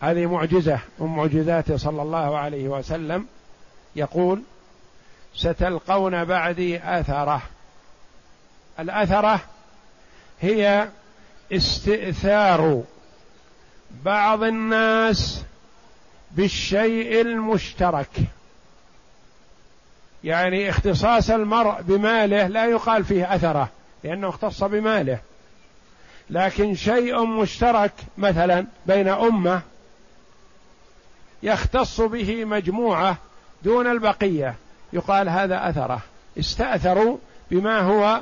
[0.00, 3.26] هذه معجزة من معجزاته صلى الله عليه وسلم.
[3.96, 4.42] يقول
[5.34, 7.42] ستلقون بعدي اثره
[8.78, 9.40] الآثرة
[10.40, 10.88] هي
[11.52, 12.82] استئثار
[14.04, 15.44] بعض الناس
[16.30, 18.10] بالشيء المشترك.
[20.24, 23.68] يعني اختصاص المرء بماله لا يقال فيه أثره
[24.04, 25.18] لأنه اختص بماله.
[26.30, 29.62] لكن شيء مشترك مثلا بين أمة
[31.42, 33.16] يختص به مجموعة
[33.62, 34.54] دون البقية
[34.92, 36.00] يقال هذا أثره.
[36.38, 37.18] استأثروا
[37.50, 38.20] بما هو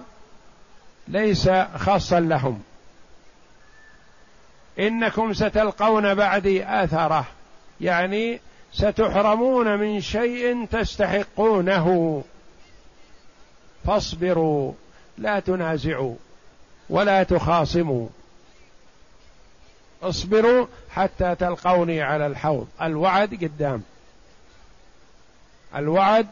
[1.08, 2.62] ليس خاصا لهم.
[4.78, 7.24] إنكم ستلقون بعدي أثره
[7.80, 8.40] يعني
[8.72, 12.22] ستحرمون من شيء تستحقونه.
[13.86, 14.72] فاصبروا
[15.18, 16.14] لا تنازعوا
[16.90, 18.08] ولا تخاصموا.
[20.02, 22.68] اصبروا حتى تلقوني على الحوض.
[22.82, 23.82] الوعد قدام.
[25.76, 26.26] الوعد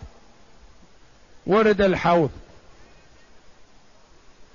[1.47, 2.31] ورد الحوض.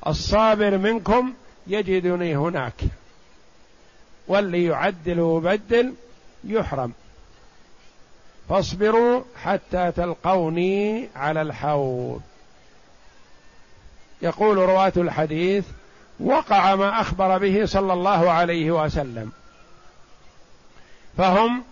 [0.08, 1.34] الصابر منكم
[1.68, 2.82] يجدني هناك.
[4.28, 5.94] واللي يعدل ويبدل
[6.44, 6.94] يحرم.
[8.54, 12.22] فاصبروا حتى تلقوني على الحوض.
[14.22, 15.66] يقول رواة الحديث
[16.20, 19.32] وقع ما أخبر به صلى الله عليه وسلم.
[21.18, 21.64] فهم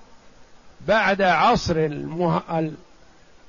[0.88, 2.72] بعد عصر المه...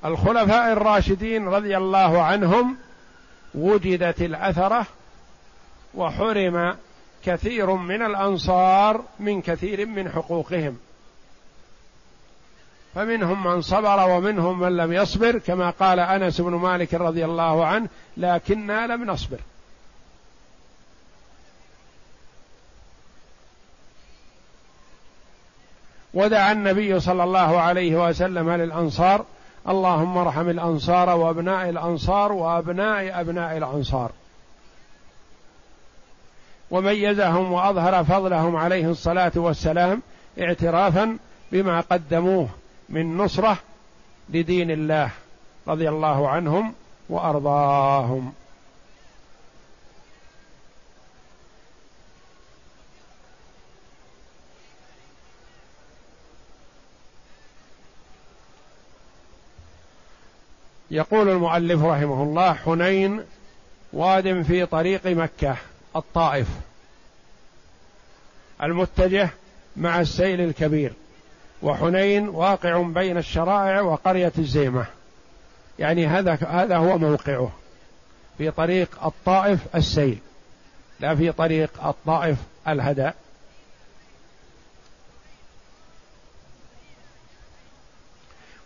[0.05, 2.77] الخلفاء الراشدين رضي الله عنهم
[3.55, 4.85] وجدت الأثرة
[5.95, 6.75] وحرم
[7.25, 10.77] كثير من الأنصار من كثير من حقوقهم.
[12.95, 17.87] فمنهم من صبر ومنهم من لم يصبر كما قال أنس بن مالك رضي الله عنه
[18.17, 19.39] لكنا لم نصبر.
[26.13, 29.25] ودعا النبي صلى الله عليه وسلم للأنصار
[29.69, 34.11] اللهم ارحم الأنصار وأبناء الأنصار وأبناء أبناء الأنصار.
[36.71, 40.01] وميزهم وأظهر فضلهم عليه الصلاة والسلام
[40.39, 41.17] اعترافا
[41.51, 42.49] بما قدموه.
[42.89, 43.57] من نصرة
[44.29, 45.11] لدين الله
[45.67, 46.73] رضي الله عنهم
[47.09, 48.33] وأرضاهم.
[60.91, 63.23] يقول المؤلف رحمه الله حنين
[63.93, 65.57] واد في طريق مكة
[65.95, 66.47] الطائف
[68.63, 69.29] المتجه
[69.77, 70.93] مع السيل الكبير.
[71.63, 74.85] وحنين واقع بين الشرائع وقرية الزيمة.
[75.79, 77.51] يعني هذا هذا هو موقعه.
[78.37, 80.17] في طريق الطائف السيل
[80.99, 82.37] لا في طريق الطائف
[82.67, 83.11] الهدى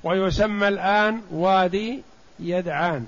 [0.04, 2.02] ويسمى الآن وادي
[2.40, 3.08] يدعان.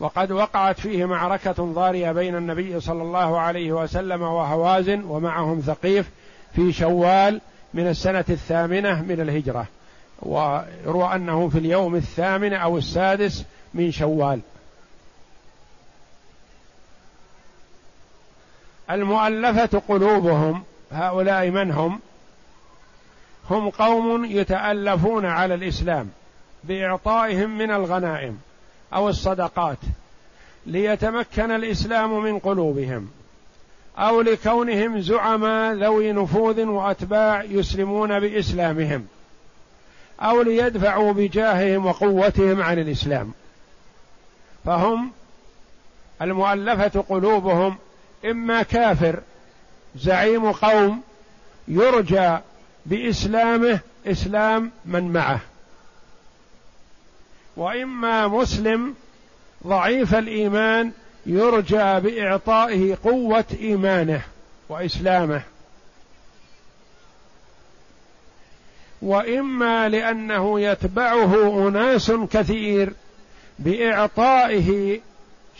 [0.00, 6.10] وقد وقعت فيه معركة ضارية بين النبي صلى الله عليه وسلم وهوازن ومعهم ثقيف
[6.54, 7.40] في شوال
[7.74, 9.66] من السنة الثامنة من الهجرة
[10.22, 13.44] ويروى أنه في اليوم الثامن أو السادس
[13.74, 14.40] من شوال
[18.90, 20.62] المؤلفة قلوبهم
[20.92, 22.00] هؤلاء من هم؟
[23.50, 26.10] هم قوم يتألفون على الإسلام
[26.64, 28.38] بإعطائهم من الغنائم
[28.94, 29.78] أو الصدقات
[30.66, 33.10] ليتمكن الإسلام من قلوبهم
[33.98, 39.06] أو لكونهم زعماء ذوي نفوذ وأتباع يسلمون بإسلامهم
[40.20, 43.32] أو ليدفعوا بجاههم وقوتهم عن الإسلام.
[44.64, 45.10] فهم
[46.22, 47.76] المؤلفة قلوبهم
[48.24, 49.20] إما كافر
[49.96, 51.02] زعيم قوم
[51.68, 52.38] يرجى
[52.86, 55.40] بإسلامه إسلام من معه.
[57.56, 58.94] وإما مسلم
[59.66, 60.92] ضعيف الإيمان
[61.26, 64.22] يرجى بإعطائه قوة إيمانه
[64.68, 65.42] وإسلامه.
[69.02, 72.92] وإما لأنه يتبعه أناس كثير
[73.58, 75.00] بإعطائه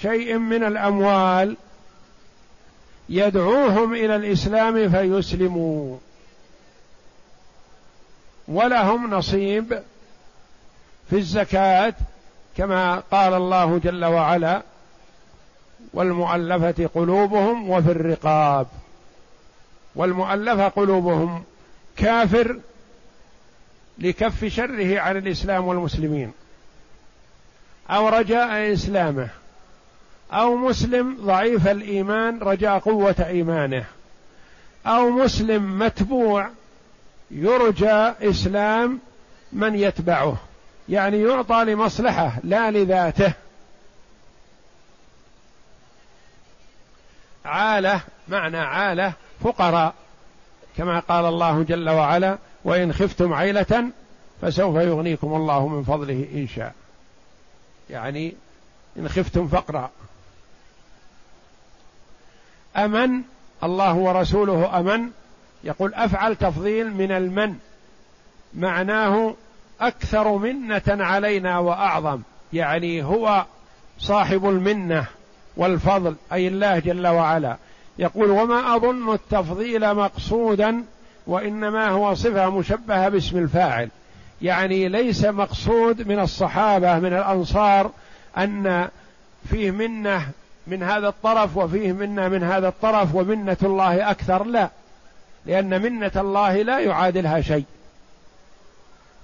[0.03, 1.57] شيء من الأموال
[3.09, 5.99] يدعوهم إلى الإسلام فيسلموا.
[8.49, 9.83] ولهم نصيب
[11.11, 11.95] في الزكاة
[12.57, 14.63] كما قال الله جل وعلا
[15.93, 18.67] والمؤلفة قلوبهم وفي الرقاب.
[19.95, 21.45] والمؤلفة قلوبهم
[21.97, 22.59] كافر
[23.99, 26.33] لكف شره عن الإسلام والمسلمين.
[27.91, 29.29] أو رجاء إسلامه.
[30.33, 33.85] أو مسلم ضعيف الإيمان رجاء قوة إيمانه.
[34.87, 36.49] أو مسلم متبوع
[37.31, 38.99] يرجى إسلام
[39.53, 40.37] من يتبعه.
[40.89, 43.33] يعني يعطى لمصلحة لا لذاته.
[47.47, 49.95] عالة معنى عالة فقراء
[50.77, 53.91] كما قال الله جل وعلا وإن خفتم عيلة
[54.43, 56.75] فسوف يغنيكم الله من فضله إن شاء.
[57.91, 58.35] يعني
[58.97, 59.91] إن خفتم فقرا
[62.77, 63.23] أمن
[63.65, 65.11] الله ورسوله أمن.
[65.65, 67.59] يقول أفعل تفضيل من المن.
[68.55, 69.35] معناه
[69.81, 72.21] أكثر منة علينا وأعظم.
[72.53, 73.45] يعني هو
[73.99, 75.07] صاحب المنة.
[75.57, 77.57] والفضل أي الله جل وعلا.
[77.99, 80.85] يقول وما أظن التفضيل مقصودا
[81.27, 83.89] وإنما هو صفة مشبهة باسم الفاعل.
[84.43, 87.91] يعني ليس مقصود من الصحابة من الأنصار
[88.39, 88.89] أن
[89.51, 90.29] فيه منة
[90.67, 94.45] من هذا الطرف وفيه منة من هذا الطرف ومنة الله أكثر.
[94.45, 94.69] لا
[95.47, 97.65] لأن منة الله لا يعادلها شيء.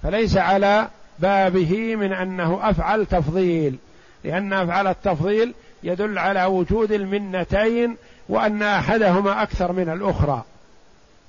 [0.03, 0.87] فليس على
[1.19, 3.75] بابه من أنه أفعل تفضيل
[4.23, 5.53] لأن أفعل التفضيل
[5.83, 7.97] يدل على وجود المنتين
[8.29, 10.43] وأن أحدهما أكثر من الأخرى.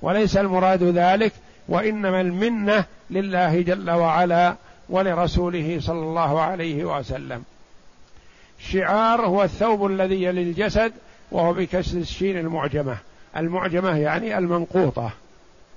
[0.01, 1.33] وليس المراد ذلك
[1.67, 4.55] وإنما المنة لله جل وعلا
[4.89, 7.43] ولرسوله صلى الله عليه وسلم.
[8.59, 10.93] الشعار هو الثوب الذي يلي الجسد
[11.31, 12.97] وهو بكسر الشين المعجمة.
[13.37, 15.11] المعجمة يعني المنقوطة.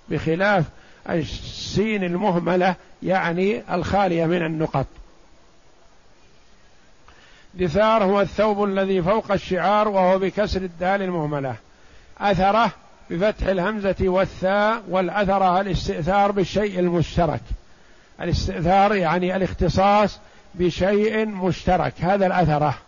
[0.09, 0.65] بخلاف
[1.11, 4.87] السين المهملة يعني الخالية من النقط.
[7.55, 11.57] دثار هو الثوب الذي فوق الشعار وهو بكسر الدال المهملة.
[12.19, 12.73] أثره
[13.11, 17.41] بفتح الهمزة والثاء والأثرة الاستئثار بالشيء المشترك.
[18.21, 20.19] الاستئثار يعني الاختصاص
[20.55, 21.95] بشيء مشترك.
[22.01, 22.79] هذا الأثرة.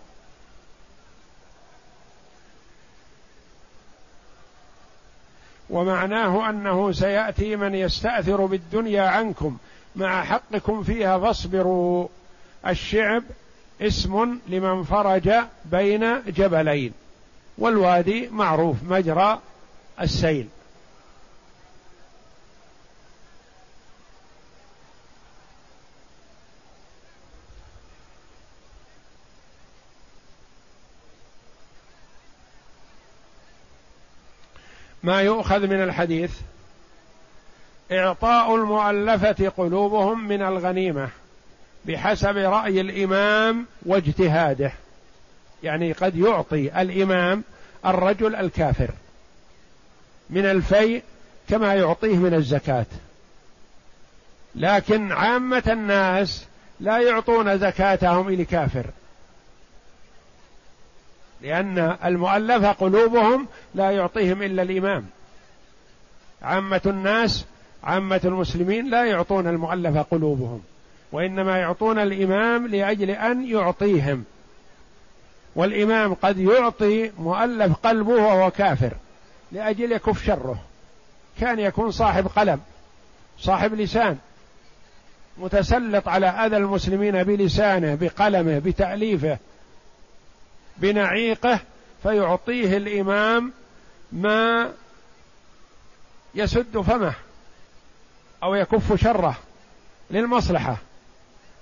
[5.71, 9.57] ومعناه أنه سيأتي من يستأثر بالدنيا عنكم.
[9.97, 12.09] مع حقكم فيها فاصبروا.
[12.67, 13.23] الشعب
[13.81, 15.31] اسم لمن فرج
[15.65, 16.93] بين جبلين
[17.59, 19.39] والوادي معروف مجرى
[20.01, 20.49] السيل.
[35.03, 36.41] ما يؤخذ من الحديث
[37.93, 41.11] إعطاء المؤلفة قلوبهم من الغنيمة.
[41.85, 44.73] بحسب رأي الإمام واجتهاده.
[45.63, 47.45] يعني قد يعطي الإمام
[47.87, 48.91] الرجل الكافر
[50.31, 51.03] من الفيء
[51.49, 52.87] كما يعطيه من الزكاة.
[54.55, 56.47] لكن عامة الناس
[56.81, 58.87] لا يعطون زكاتهم إلى كافر.
[61.43, 65.07] لأن المؤلفة قلوبهم لا يعطيهم إلا الإمام.
[66.43, 67.47] عامة الناس
[67.85, 70.63] عامة المسلمين لا يعطون المؤلفة قلوبهم.
[71.13, 74.25] وإنما يعطون الإمام لأجل أن يعطيهم.
[75.55, 78.93] والإمام قد يعطي مؤلف قلبه وهو كافر
[79.53, 80.63] لأجل يكف شره.
[81.41, 82.61] كان يكون صاحب قلم
[83.39, 84.19] صاحب لسان
[85.39, 89.39] متسلط على أذى المسلمين بلسانه بقلمه بتأليفه
[90.77, 91.61] بنعيقه
[92.03, 93.53] فيعطيه الإمام
[94.13, 94.73] ما
[96.35, 97.15] يسد فمه
[98.43, 99.39] أو يكف شره
[100.11, 100.77] للمصلحة.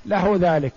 [0.09, 0.75] له ذلك.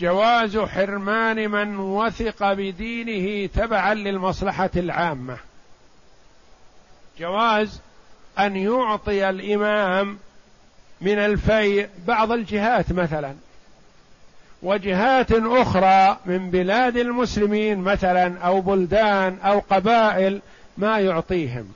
[0.00, 5.36] جواز حرمان من وثق بدينه تبعا للمصلحة العامة.
[7.18, 7.80] جواز
[8.38, 10.18] أن يعطي الإمام
[11.00, 13.34] من الفيء بعض الجهات مثلا.
[14.62, 20.40] وجهات أخرى من بلاد المسلمين مثلا أو بلدان أو قبائل
[20.78, 21.72] ما يعطيهم.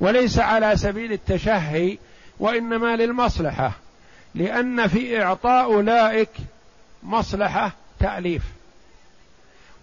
[0.00, 1.98] وليس على سبيل التشهي
[2.38, 3.72] وإنما للمصلحة
[4.34, 6.30] لأن في إعطاء أولئك
[7.02, 8.42] مصلحة تأليف.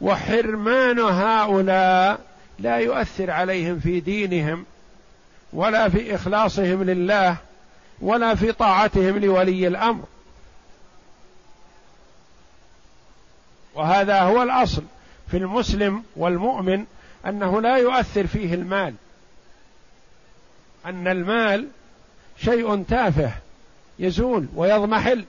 [0.02, 2.20] وحرمان هؤلاء
[2.60, 4.66] لا يؤثر عليهم في دينهم
[5.54, 7.38] ولا في إخلاصهم لله
[8.02, 10.04] ولا في طاعتهم لولي الأمر.
[13.76, 14.84] وهذا هو الأصل
[15.32, 16.86] في المسلم والمؤمن
[17.26, 18.94] أنه لا يؤثر فيه المال.
[20.86, 21.68] أن المال
[22.38, 23.32] شيء تافه
[24.00, 25.26] يزول ويضمحل.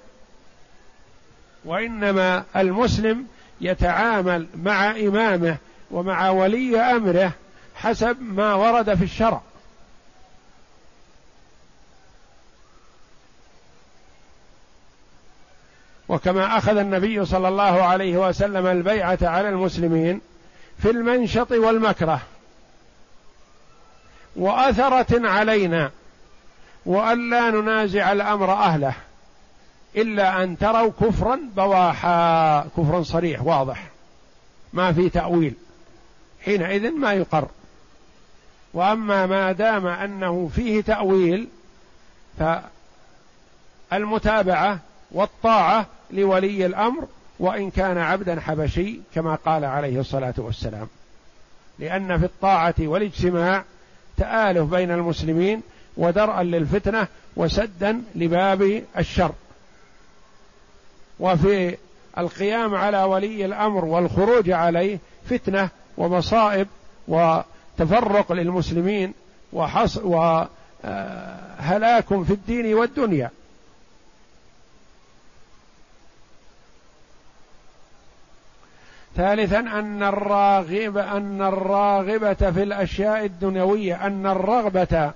[1.65, 3.27] وإنما المسلم
[3.61, 5.57] يتعامل مع إمامه
[5.91, 7.33] ومع ولي أمره
[7.75, 9.41] حسب ما ورد في الشرع.
[16.09, 20.21] وكما أخذ النبي صلى الله عليه وسلم البيعة على المسلمين
[20.79, 22.23] في المنشط والمكره.
[24.37, 25.91] واثره علينا
[26.87, 28.95] والا ننازع الأمر أهله
[29.97, 33.87] إلا أن تروا كفرا بواحا كفرا صريح واضح.
[34.73, 35.55] ما في تأويل.
[36.45, 37.49] حينئذ ما يقر.
[38.75, 41.49] وأما ما دام أنه فيه تأويل
[43.91, 44.79] فالمتابعة
[45.11, 47.07] والطاعة لولي الأمر
[47.39, 50.89] وإن كان عبدا حبشي كما قال عليه الصلاة والسلام.
[51.79, 53.65] لأن في الطاعة والاجتماع
[54.17, 55.63] تآلف بين المسلمين
[55.97, 59.33] ودرءا للفتنة وسدا لباب الشر.
[61.21, 61.77] وفي
[62.19, 64.99] القيام على ولي الأمر والخروج عليه
[65.31, 66.69] فتنة ومصائب
[67.09, 69.15] وتفرق للمسلمين
[69.53, 70.45] وحص وهلاك
[72.09, 73.31] في الدين والدنيا.
[79.17, 85.13] ثالثا أن الراغب أن الراغبة في الأشياء الدنيوية أن الرغبة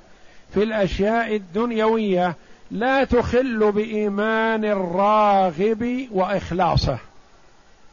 [0.55, 2.37] في الأشياء الدنيوية
[2.71, 6.99] لا تخل بإيمان الراغب وإخلاصه.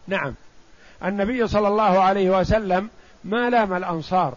[0.08, 0.34] نعم.
[1.06, 2.90] النبي صلى الله عليه وسلم
[3.24, 4.34] ما لام الأنصار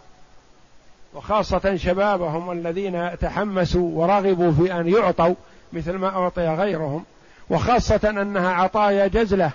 [1.13, 5.35] وخاصة شبابهم الذين تحمسوا ورغبوا في أن يعطوا
[5.73, 7.05] مثل ما أعطي غيرهم
[7.49, 9.51] وخاصة أنها عطايا جزلة.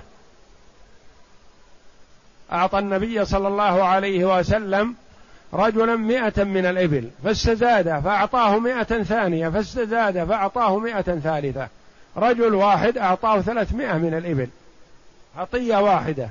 [2.53, 4.95] أعطى النبي صلى الله عليه وسلم
[5.55, 11.69] رجلا مئة من الإبل فاستزاد فأعطاه مئة ثانية فاستزاد فأعطاه مئة ثالثة.
[12.17, 14.49] رجل واحد أعطاه ثلاثمائة من الإبل.
[15.37, 16.29] عطية واحدة.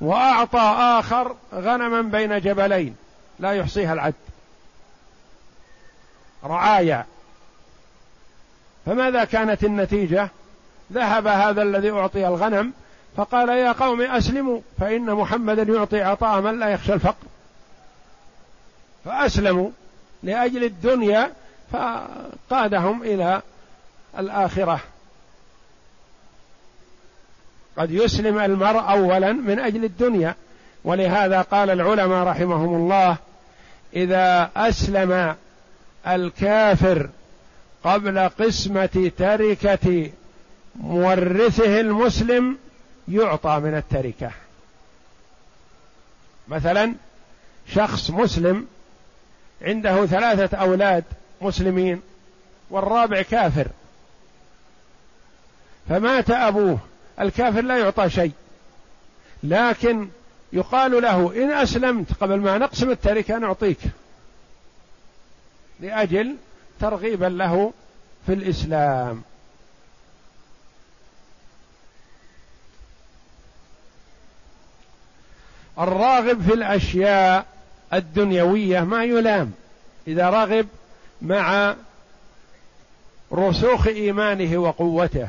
[0.00, 2.96] وأعطى آخر غنما بين جبلين
[3.38, 4.14] لا يحصيها العد.
[6.44, 7.06] رعايا
[8.86, 10.28] فماذا كانت النتيجة؟
[10.92, 12.72] ذهب هذا الذي أعطي الغنم
[13.16, 17.26] فقال يا قوم أسلموا فإن محمدا يعطي عطاء من لا يخشى الفقر.
[19.04, 19.70] فأسلموا
[20.22, 21.32] لأجل الدنيا
[21.72, 23.42] فقادهم إلى
[24.18, 24.80] الآخرة.
[27.76, 30.34] قد يسلم المرء أولا من أجل الدنيا.
[30.84, 33.16] ولهذا قال العلماء رحمهم الله
[33.96, 35.34] إذا أسلم
[36.06, 37.08] الكافر
[37.84, 40.10] قبل قسمة تركة
[40.76, 42.58] مورثه المسلم
[43.08, 44.30] يعطى من التركة.
[46.48, 46.94] مثلا
[47.68, 48.66] شخص مسلم
[49.62, 51.04] عنده ثلاثة أولاد
[51.40, 52.02] مسلمين
[52.70, 53.66] والرابع كافر.
[55.88, 56.78] فمات أبوه.
[57.20, 58.32] الكافر لا يعطى شيء.
[59.42, 60.08] لكن
[60.52, 63.78] يقال له إن أسلمت قبل ما نقسم التركة نعطيك.
[65.80, 66.36] لأجل
[66.80, 67.72] ترغيبا له
[68.26, 69.22] في الإسلام.
[75.78, 77.46] الراغب في الأشياء
[77.92, 79.52] الدنيوية ما يلام.
[80.08, 80.66] إذا رغب
[81.22, 81.74] مع
[83.32, 85.28] رسوخ إيمانه وقوته.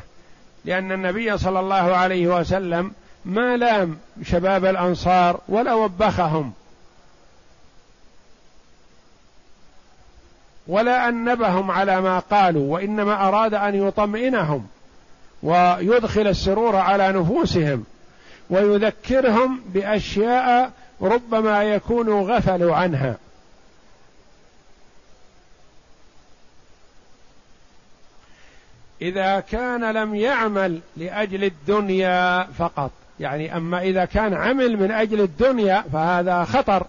[0.64, 2.92] لأن النبي صلى الله عليه وسلم
[3.24, 6.52] ما لام شباب الأنصار ولا وبخهم.
[10.66, 14.66] ولا أنبهم على ما قالوا وإنما أراد أن يطمئنهم
[15.42, 17.84] ويدخل السرور على نفوسهم.
[18.50, 20.72] ويذكرهم بأشياء
[21.02, 23.16] ربما يكونوا غفلوا عنها.
[29.02, 32.90] إذا كان لم يعمل لأجل الدنيا فقط
[33.20, 36.86] يعني أما إذا كان عمل من أجل الدنيا فهذا خطر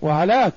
[0.00, 0.54] وهلاك.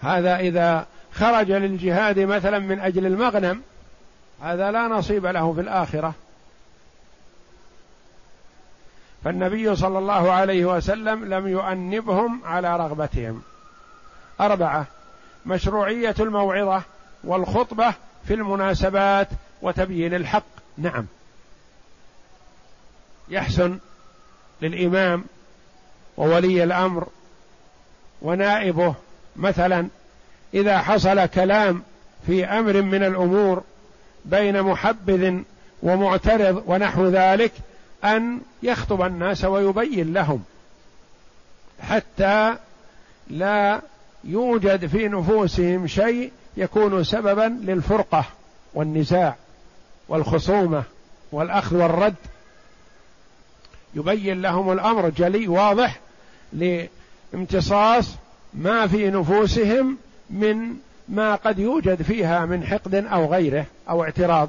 [0.00, 3.62] هذا إذا خرج للجهاد مثلا من أجل المغنم
[4.42, 6.14] هذا لا نصيب له في الآخرة.
[9.24, 13.42] فالنبي صلى الله عليه وسلم لم يؤنبهم على رغبتهم.
[14.40, 14.86] أربعة
[15.46, 16.82] مشروعية الموعظة
[17.24, 17.94] والخطبة
[18.28, 19.28] في المناسبات
[19.62, 20.44] وتبيين الحق.
[20.78, 21.06] نعم.
[23.28, 23.78] يحسن
[24.62, 25.24] للإمام
[26.16, 27.08] وولي الأمر
[28.22, 28.94] ونائبه
[29.36, 29.88] مثلا
[30.54, 31.82] إذا حصل كلام
[32.26, 33.62] في أمر من الأمور
[34.24, 35.38] بين محبذ
[35.82, 37.52] ومعترض ونحو ذلك
[38.04, 40.42] أن يخطب الناس ويبين لهم
[41.80, 42.56] حتى
[43.30, 43.80] لا
[44.24, 48.24] يوجد في نفوسهم شيء يكون سببا للفرقة
[48.74, 49.36] والنزاع
[50.08, 50.82] والخصومة
[51.32, 52.14] والأخذ والرد.
[53.94, 56.00] يبين لهم الأمر جلي واضح
[56.52, 58.14] لامتصاص
[58.54, 59.98] ما في نفوسهم
[60.30, 60.74] من
[61.08, 64.48] ما قد يوجد فيها من حقد أو غيره أو اعتراض.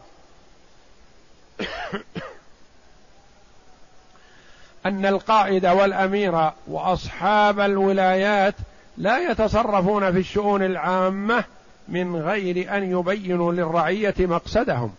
[4.86, 8.56] أن القائد والأمير وأصحاب الولايات
[8.98, 11.44] لا يتصرفون في الشؤون العامة
[11.88, 14.96] من غير أن يبينوا للرعية مقصدهم.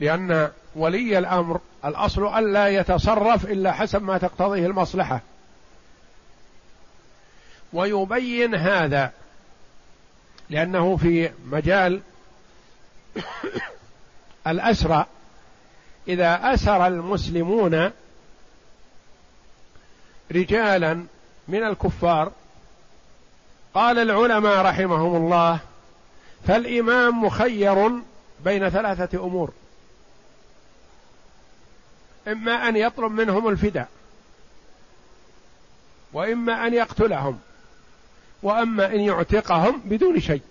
[0.00, 5.20] لأن ولي الأمر الأصل ألا يتصرف إلا حسب ما تقتضيه المصلحة.
[7.76, 9.12] ويبين هذا
[10.50, 12.00] لأنه في مجال
[14.46, 15.06] الأسرى.
[16.08, 17.90] إذا أسر المسلمون
[20.32, 21.06] رجالا
[21.48, 22.32] من الكفار
[23.74, 25.60] قال العلماء رحمهم الله
[26.46, 27.90] فالإمام مخير
[28.44, 29.52] بين ثلاثة أمور.
[32.28, 33.88] إما أن يطلب منهم الفداء
[36.12, 37.38] وإما أن يقتلهم.
[38.42, 40.42] وأما إن يعتقهم بدون شيء.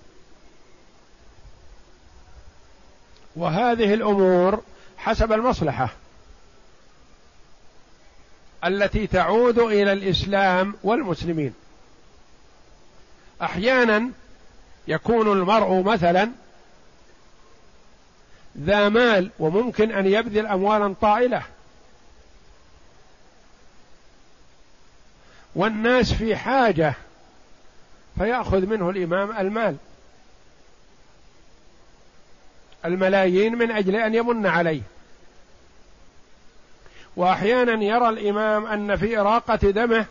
[3.36, 4.64] وهذه الأمور
[4.98, 5.90] حسب المصلحة
[8.66, 11.54] التي تعود إلى الإسلام والمسلمين.
[13.42, 14.10] أحيانا
[14.88, 16.32] يكون المرء مثلا
[18.58, 21.44] ذا مال وممكن أن يبذل اموالا طائلة.
[25.56, 26.94] والناس في حاجة
[28.18, 29.76] فيأخذ منه الإمام المال.
[32.86, 34.82] الملايين من أجل أن يمن عليه.
[37.16, 40.06] وأحيانا يرى الإمام أن في إراقة دمه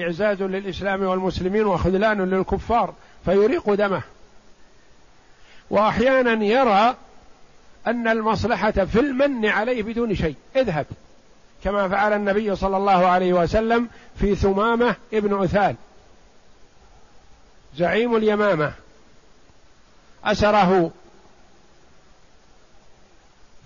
[0.00, 2.94] إعزاز للإسلام والمسلمين وخذلان للكفار
[3.24, 4.02] فيريق دمه.
[5.70, 6.96] وأحيانا يرى
[7.86, 10.36] أن المصلحة في المن عليه بدون شيء.
[10.56, 10.86] اذهب
[11.64, 15.76] كما فعل النبي صلى الله عليه وسلم في ثمامة ابن اثال
[17.76, 18.72] زعيم اليمامة.
[20.24, 20.90] أسره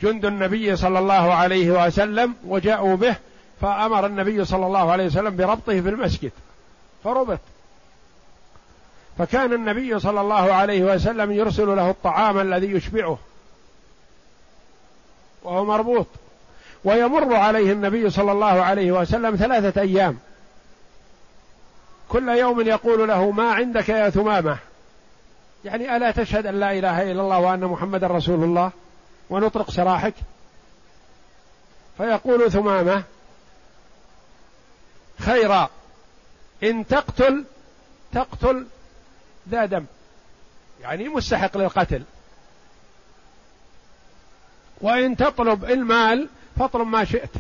[0.03, 3.17] جند النبي صلى الله عليه وسلم وجاءوا به
[3.61, 6.33] فأمر النبي صلى الله عليه وسلم بربطه في المسجد
[7.05, 7.41] فربط.
[9.19, 13.19] فكان النبي صلى الله عليه وسلم يرسل له الطعام الذي يشبعه
[15.43, 16.07] وهو مربوط.
[16.85, 20.19] ويمر عليه النبي صلى الله عليه وسلم ثلاثة أيام.
[22.09, 24.59] كل يوم يقول له ما عندك يا ثمامة؟
[25.65, 28.71] يعني ألا تشهد أن لا إله إلا الله وأن محمد رسول الله
[29.31, 30.15] ونطرق سراحك؟
[31.97, 33.03] فيقول ثمامة
[35.19, 35.71] خيرا
[36.63, 37.45] إن تقتل
[38.13, 38.67] تقتل
[39.49, 39.85] ذا دم.
[40.81, 42.03] يعني مستحق للقتل.
[44.81, 46.29] وإن تطلب المال
[46.59, 47.31] فاطلب ما شئت.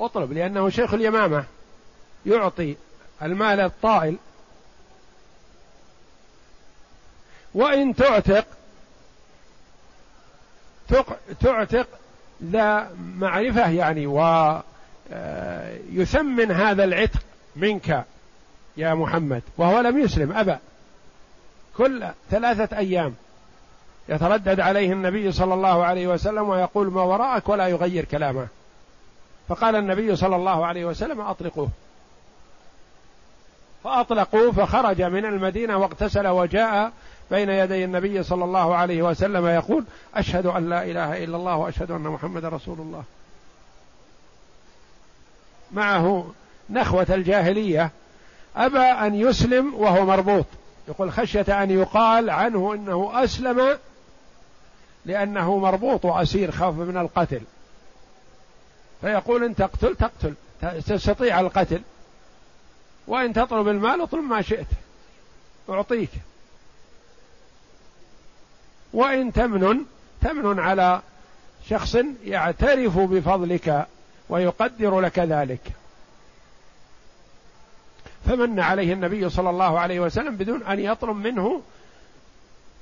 [0.00, 1.44] اطلب لأنه شيخ اليمامة
[2.26, 2.76] يعطي
[3.22, 4.16] المال الطائل.
[7.54, 8.46] وإن تعتق
[11.40, 11.86] تعتق
[12.44, 14.60] ذا معرفة يعني ويثمن
[16.50, 17.20] آه، هذا العتق
[17.56, 18.04] منك
[18.76, 20.56] يا محمد وهو لم يسلم أبى
[21.76, 23.14] كل ثلاثة أيام
[24.08, 28.46] يتردد عليه النبي صلى الله عليه وسلم ويقول ما وراءك ولا يغير كلامه.
[29.48, 31.68] فقال النبي صلى الله عليه وسلم أطلقوه
[33.86, 36.92] فأطلقوه فخرج من المدينة واغتسل وجاء
[37.30, 39.84] بين يدي النبي صلى الله عليه وسلم يقول
[40.14, 43.04] أشهد أن لا إله إلا الله وأشهد أن محمد رسول الله.
[45.72, 46.32] معه
[46.70, 47.90] نخوة الجاهلية.
[48.56, 50.46] أبى أن يسلم وهو مربوط.
[50.88, 53.78] يقول خشية أن يقال عنه إنه أسلم
[55.04, 57.42] لأنه مربوط وأسير خاف من القتل.
[59.00, 60.34] فيقول إن تقتل تقتل.
[60.86, 61.80] تستطيع القتل.
[63.06, 64.66] وإن تطلب المال اطلب ما شئت.
[65.68, 66.10] أعطيك.
[68.92, 69.84] وإن تمنن
[70.22, 71.02] تمنن على
[71.68, 73.86] شخص يعترف بفضلك
[74.28, 75.60] ويقدر لك ذلك.
[78.26, 81.62] فمن عليه النبي صلى الله عليه وسلم بدون أن يطلب منه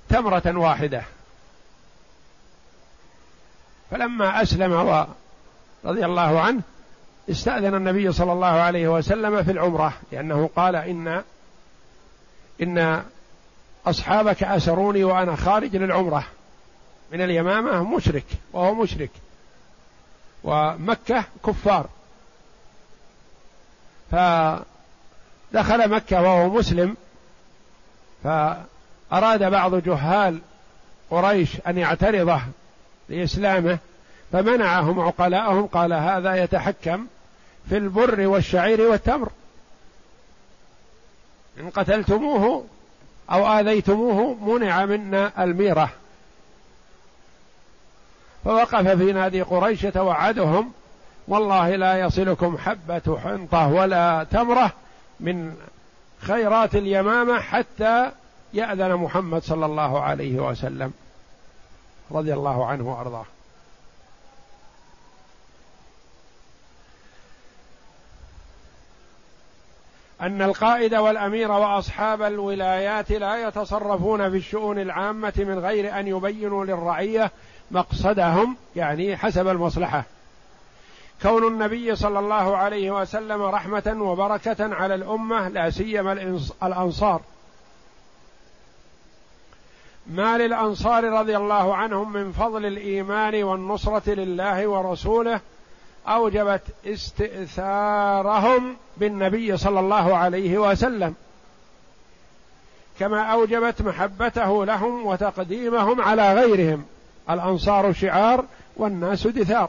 [0.08, 1.02] تمرة واحدة.
[3.90, 4.72] فلما أسلم
[5.84, 6.62] رضي الله عنه
[7.30, 11.22] استأذن النبي صلى الله عليه وسلم في العمرة لأنه قال إن
[12.62, 13.02] إن
[13.86, 16.24] أصحابك أسروني وأنا خارج للعمرة.
[17.12, 19.10] من اليمامة مشرك وهو مشرك.
[20.44, 21.86] ومكة كفار.
[24.10, 24.14] ف
[25.52, 26.96] دخل مكة وهو مسلم
[28.24, 30.40] فأراد بعض جهال
[31.10, 32.40] قريش أن يعترضه
[33.08, 33.78] لإسلامه
[34.32, 37.06] فمنعهم عقلاءهم قال هذا يتحكم
[37.68, 39.28] في البر والشعير والتمر.
[41.60, 42.64] إن قتلتموه
[43.30, 45.90] أو آذيتموه منع منا الميرة.
[48.44, 50.72] فوقف في نادي قريش توعدهم
[51.28, 54.72] والله لا يصلكم حبة حنطة ولا تمرة
[55.20, 55.56] من
[56.20, 58.10] خيرات اليمامة حتى
[58.54, 60.92] يأذن محمد صلى الله عليه وسلم.
[62.10, 63.26] رضي الله عنه وأرضاه.
[70.20, 77.30] أن القائد والأمير وأصحاب الولايات لا يتصرفون في الشؤون العامة من غير أن يبينوا للرعية
[77.70, 80.04] مقصدهم يعني حسب المصلحة.
[81.22, 86.12] كون النبي صلى الله عليه وسلم رحمة وبركة على الأمة لا سيما
[86.62, 87.20] الأنصار.
[90.06, 95.40] ما للأنصار رضي الله عنهم من فضل الإيمان والنصرة لله ورسوله
[96.08, 101.14] أوجبت استئثارهم بالنبي صلى الله عليه وسلم.
[102.98, 106.84] كما أوجبت محبته لهم وتقديمهم على غيرهم.
[107.30, 108.44] الأنصار شعار
[108.76, 109.68] والناس دثار.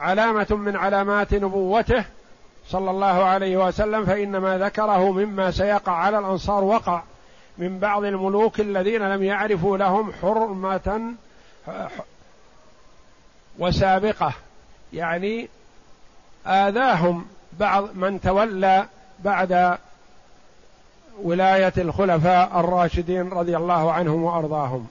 [0.00, 2.04] علامة من علامات نبوته
[2.68, 7.02] صلى الله عليه وسلم فإن ما ذكره مما سيقع على الأنصار وقع.
[7.58, 11.14] من بعض الملوك الذين لم يعرفوا لهم حرمة
[13.58, 14.32] وسابقة
[14.92, 15.48] يعني
[16.46, 17.26] آذاهم
[17.60, 18.86] بعض من تولى
[19.24, 19.78] بعد
[21.22, 24.86] ولاية الخلفاء الراشدين رضي الله عنهم وأرضاهم.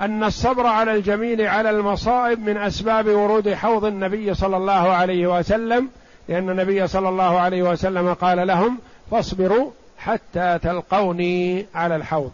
[0.00, 5.88] أن الصبر على الجميل على المصائب من أسباب ورود حوض النبي صلى الله عليه وسلم
[6.28, 8.78] لأن النبي صلى الله عليه وسلم قال لهم
[9.10, 12.32] فاصبروا حتى تلقوني على الحوض.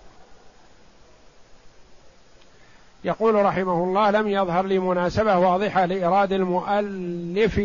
[3.04, 7.60] يقول رحمه الله لم يظهر لي مناسبة واضحة لإيراد المؤلف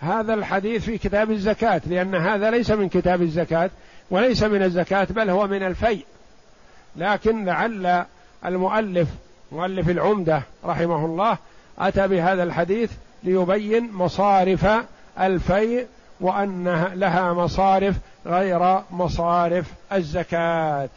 [0.00, 3.70] هذا الحديث في كتاب الزكاة لأن هذا ليس من كتاب الزكاة
[4.10, 6.04] وليس من الزكاة بل هو من الفيء.
[6.96, 8.04] لكن لعل
[8.44, 9.08] المؤلف
[9.52, 11.38] مؤلف العمدة رحمه الله
[11.78, 12.92] أتى بهذا الحديث
[13.22, 14.66] ليبين مصارف
[15.20, 15.86] الفيء
[16.20, 17.96] وأن لها مصارف
[18.26, 20.88] غير مصارف الزكاة.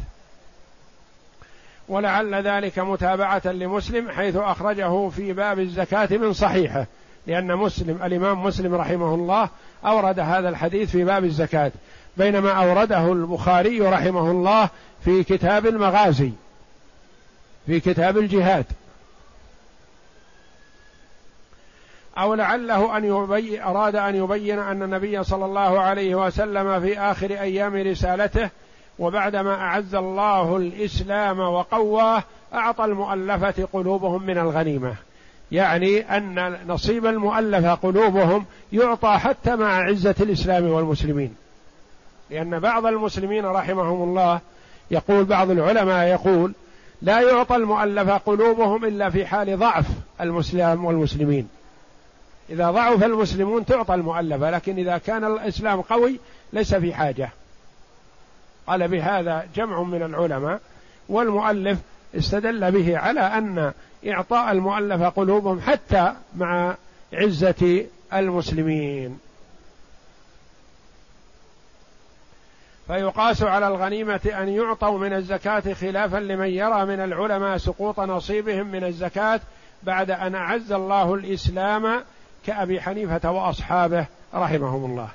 [1.89, 6.85] ولعل ذلك متابعة لمسلم حيث أخرجه في باب الزكاة من صحيحه
[7.27, 9.49] لأن مسلم الإمام مسلم رحمه الله
[9.85, 11.71] أورد هذا الحديث في باب الزكاة
[12.17, 14.69] بينما أورده البخاري رحمه الله
[15.05, 16.31] في كتاب المغازي
[17.65, 18.65] في كتاب الجهاد.
[22.17, 27.31] أو لعله أن يبين أراد أن يبين أن النبي صلى الله عليه وسلم في آخر
[27.31, 28.49] أيام رسالته
[28.99, 32.23] وبعدما أعز الله الإسلام وقواه
[32.53, 34.95] أعطى المؤلفة قلوبهم من الغنيمة.
[35.51, 41.35] يعني أن نصيب المؤلفة قلوبهم يعطى حتى مع عزة الإسلام والمسلمين.
[42.29, 44.39] لأن بعض المسلمين رحمهم الله
[44.91, 46.53] يقول بعض العلماء يقول
[47.01, 49.85] لا يعطى المؤلفة قلوبهم إلا في حال ضعف
[50.21, 51.47] المسلم والمسلمين.
[52.49, 56.19] إذا ضعف المسلمون تعطى المؤلفة لكن إذا كان الإسلام قوي
[56.53, 57.29] ليس في حاجة.
[58.67, 60.61] قال بهذا جمع من العلماء
[61.09, 61.79] والمؤلف
[62.15, 63.73] استدل به على أن
[64.07, 66.75] إعطاء المؤلفة قلوبهم حتى مع
[67.13, 69.19] عزة المسلمين.
[72.87, 78.83] فيقاس على الغنيمة أن يعطوا من الزكاة خلافا لمن يرى من العلماء سقوط نصيبهم من
[78.83, 79.39] الزكاة
[79.83, 82.03] بعد أن أعز الله الإسلام
[82.45, 85.09] كأبي حنيفة وأصحابه رحمهم الله.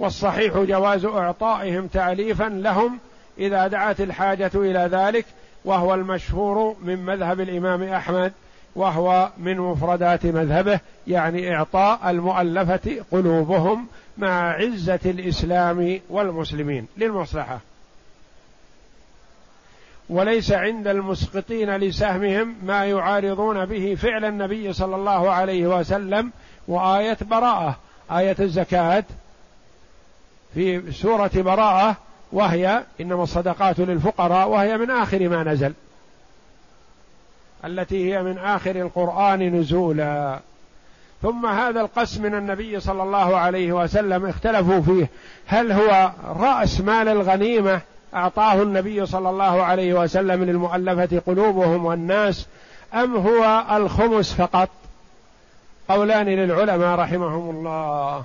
[0.00, 2.98] والصحيح جواز إعطائهم تعليفا لهم
[3.38, 5.24] إذا دعت الحاجة إلى ذلك
[5.64, 8.32] وهو المشهور من مذهب الإمام أحمد
[8.76, 13.86] وهو من مفردات مذهبه يعني إعطاء المؤلفة قلوبهم
[14.18, 17.60] مع عزة الإسلام والمسلمين للمصلحة.
[20.08, 26.30] وليس عند المسقطين لسهمهم ما يعارضون به فعل النبي صلى الله عليه وسلم
[26.68, 27.76] وآية براءة
[28.10, 29.04] آية الزكاة.
[30.54, 31.96] في سورة براءة
[32.32, 35.72] وهي إنما الصدقات للفقراء وهي من آخر ما نزل.
[37.64, 40.38] التي هي من آخر القرآن نزولا.
[41.22, 45.08] ثم هذا القسم من النبي صلى الله عليه وسلم اختلفوا فيه.
[45.46, 47.80] هل هو رأس مال الغنيمة؟
[48.14, 52.46] أعطاه النبي صلى الله عليه وسلم للمؤلفة قلوبهم والناس
[52.94, 54.68] أم هو الخمس فقط؟
[55.88, 58.24] قولان للعلماء رحمهم الله.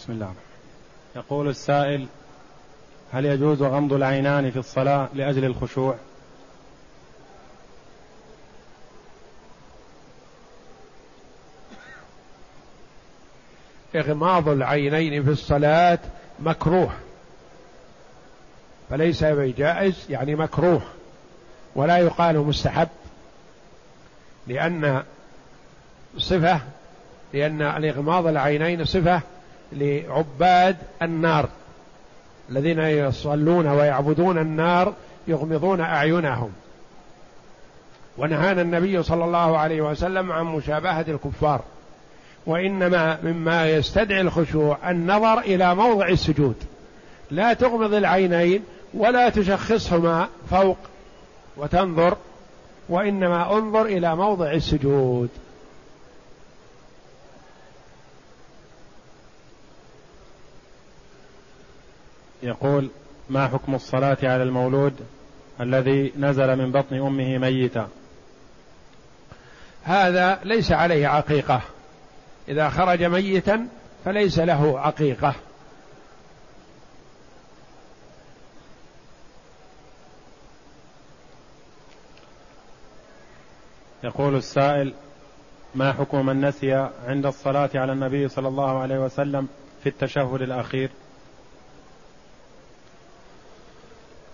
[0.00, 0.34] بسم الله.
[1.16, 2.06] يقول السائل
[3.12, 5.94] هل يجوز غمض العينان في الصلاة لأجل الخشوع؟
[13.96, 15.98] إغماض العينين في الصلاة
[16.38, 16.92] مكروه
[18.90, 20.82] فليس بجائز يعني مكروه
[21.74, 22.88] ولا يقال مستحب
[24.46, 25.02] لأن
[26.18, 26.60] صفة
[27.32, 29.22] لأن الإغماض العينين صفة
[29.72, 31.48] لعباد النار
[32.50, 34.94] الذين يصلون ويعبدون النار
[35.28, 36.50] يغمضون أعينهم.
[38.18, 41.60] ونهانا النبي صلى الله عليه وسلم عن مشابهة الكفار.
[42.46, 46.56] وإنما مما يستدعي الخشوع النظر إلى موضع السجود.
[47.30, 48.62] لا تغمض العينين
[48.94, 50.78] ولا تشخصهما فوق
[51.56, 52.16] وتنظر
[52.88, 55.28] وإنما انظر إلى موضع السجود.
[62.42, 62.90] يقول
[63.30, 64.94] ما حكم الصلاة على المولود
[65.60, 67.88] الذي نزل من بطن أمه ميتا؟
[69.82, 71.62] هذا ليس عليه عقيقة.
[72.48, 73.68] إذا خرج ميتا
[74.04, 75.34] فليس له عقيقة.
[84.04, 84.94] يقول السائل
[85.74, 86.72] ما حكم من نسي
[87.06, 89.48] عند الصلاة على النبي صلى الله عليه وسلم
[89.82, 90.90] في التشهد الأخير؟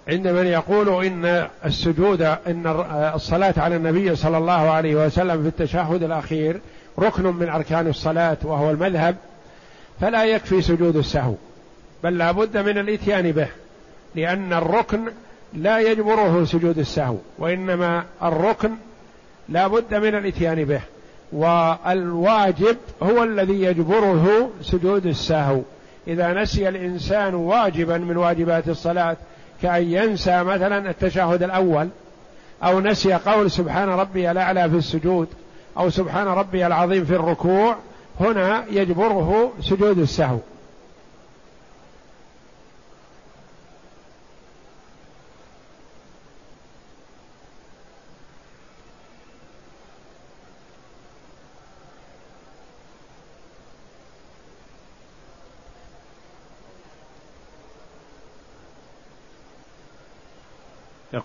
[0.08, 2.66] عند من يقول إن السجود إن
[3.14, 6.60] الصلاة على النبي صلى الله عليه وسلم في التشهد الأخير
[6.98, 9.16] ركن من أركان الصلاة وهو المذهب
[10.00, 11.34] فلا يكفي سجود السهو
[12.04, 13.48] بل لا بد من الإتيان به
[14.14, 15.00] لأن الركن
[15.54, 18.70] لا يجبره سجود السهو وإنما الركن
[19.48, 20.80] لا بد من الإتيان به
[21.32, 25.60] والواجب هو الذي يجبره سجود السهو.
[26.08, 29.16] إذا نسي الإنسان واجبا من واجبات الصلاة
[29.62, 31.88] كأن ينسى مثلا التشهد الأول
[32.62, 35.28] أو نسي قول سبحان ربي الأعلى في السجود
[35.78, 37.76] أو سبحان ربي العظيم في الركوع
[38.20, 40.38] هنا يجبره سجود السهو.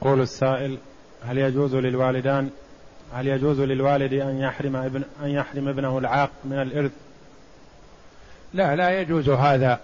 [0.02, 0.78] يقول السائل
[1.28, 2.50] هل يجوز للوالدان
[3.14, 6.92] هل يجوز للوالد أن يحرم ابن أن يحرم ابنه العاق من الإرث؟
[8.54, 9.80] لا لا يجوز هذا.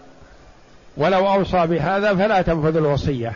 [0.97, 3.33] ولو أوصى بهذا فلا تنفذ الوصية.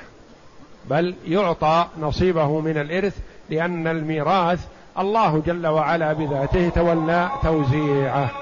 [0.89, 3.17] بل يعطى نصيبه من الإرث
[3.49, 4.67] لأن الميراث
[4.99, 8.41] الله جل وعلا بذاته تولى توزيعه.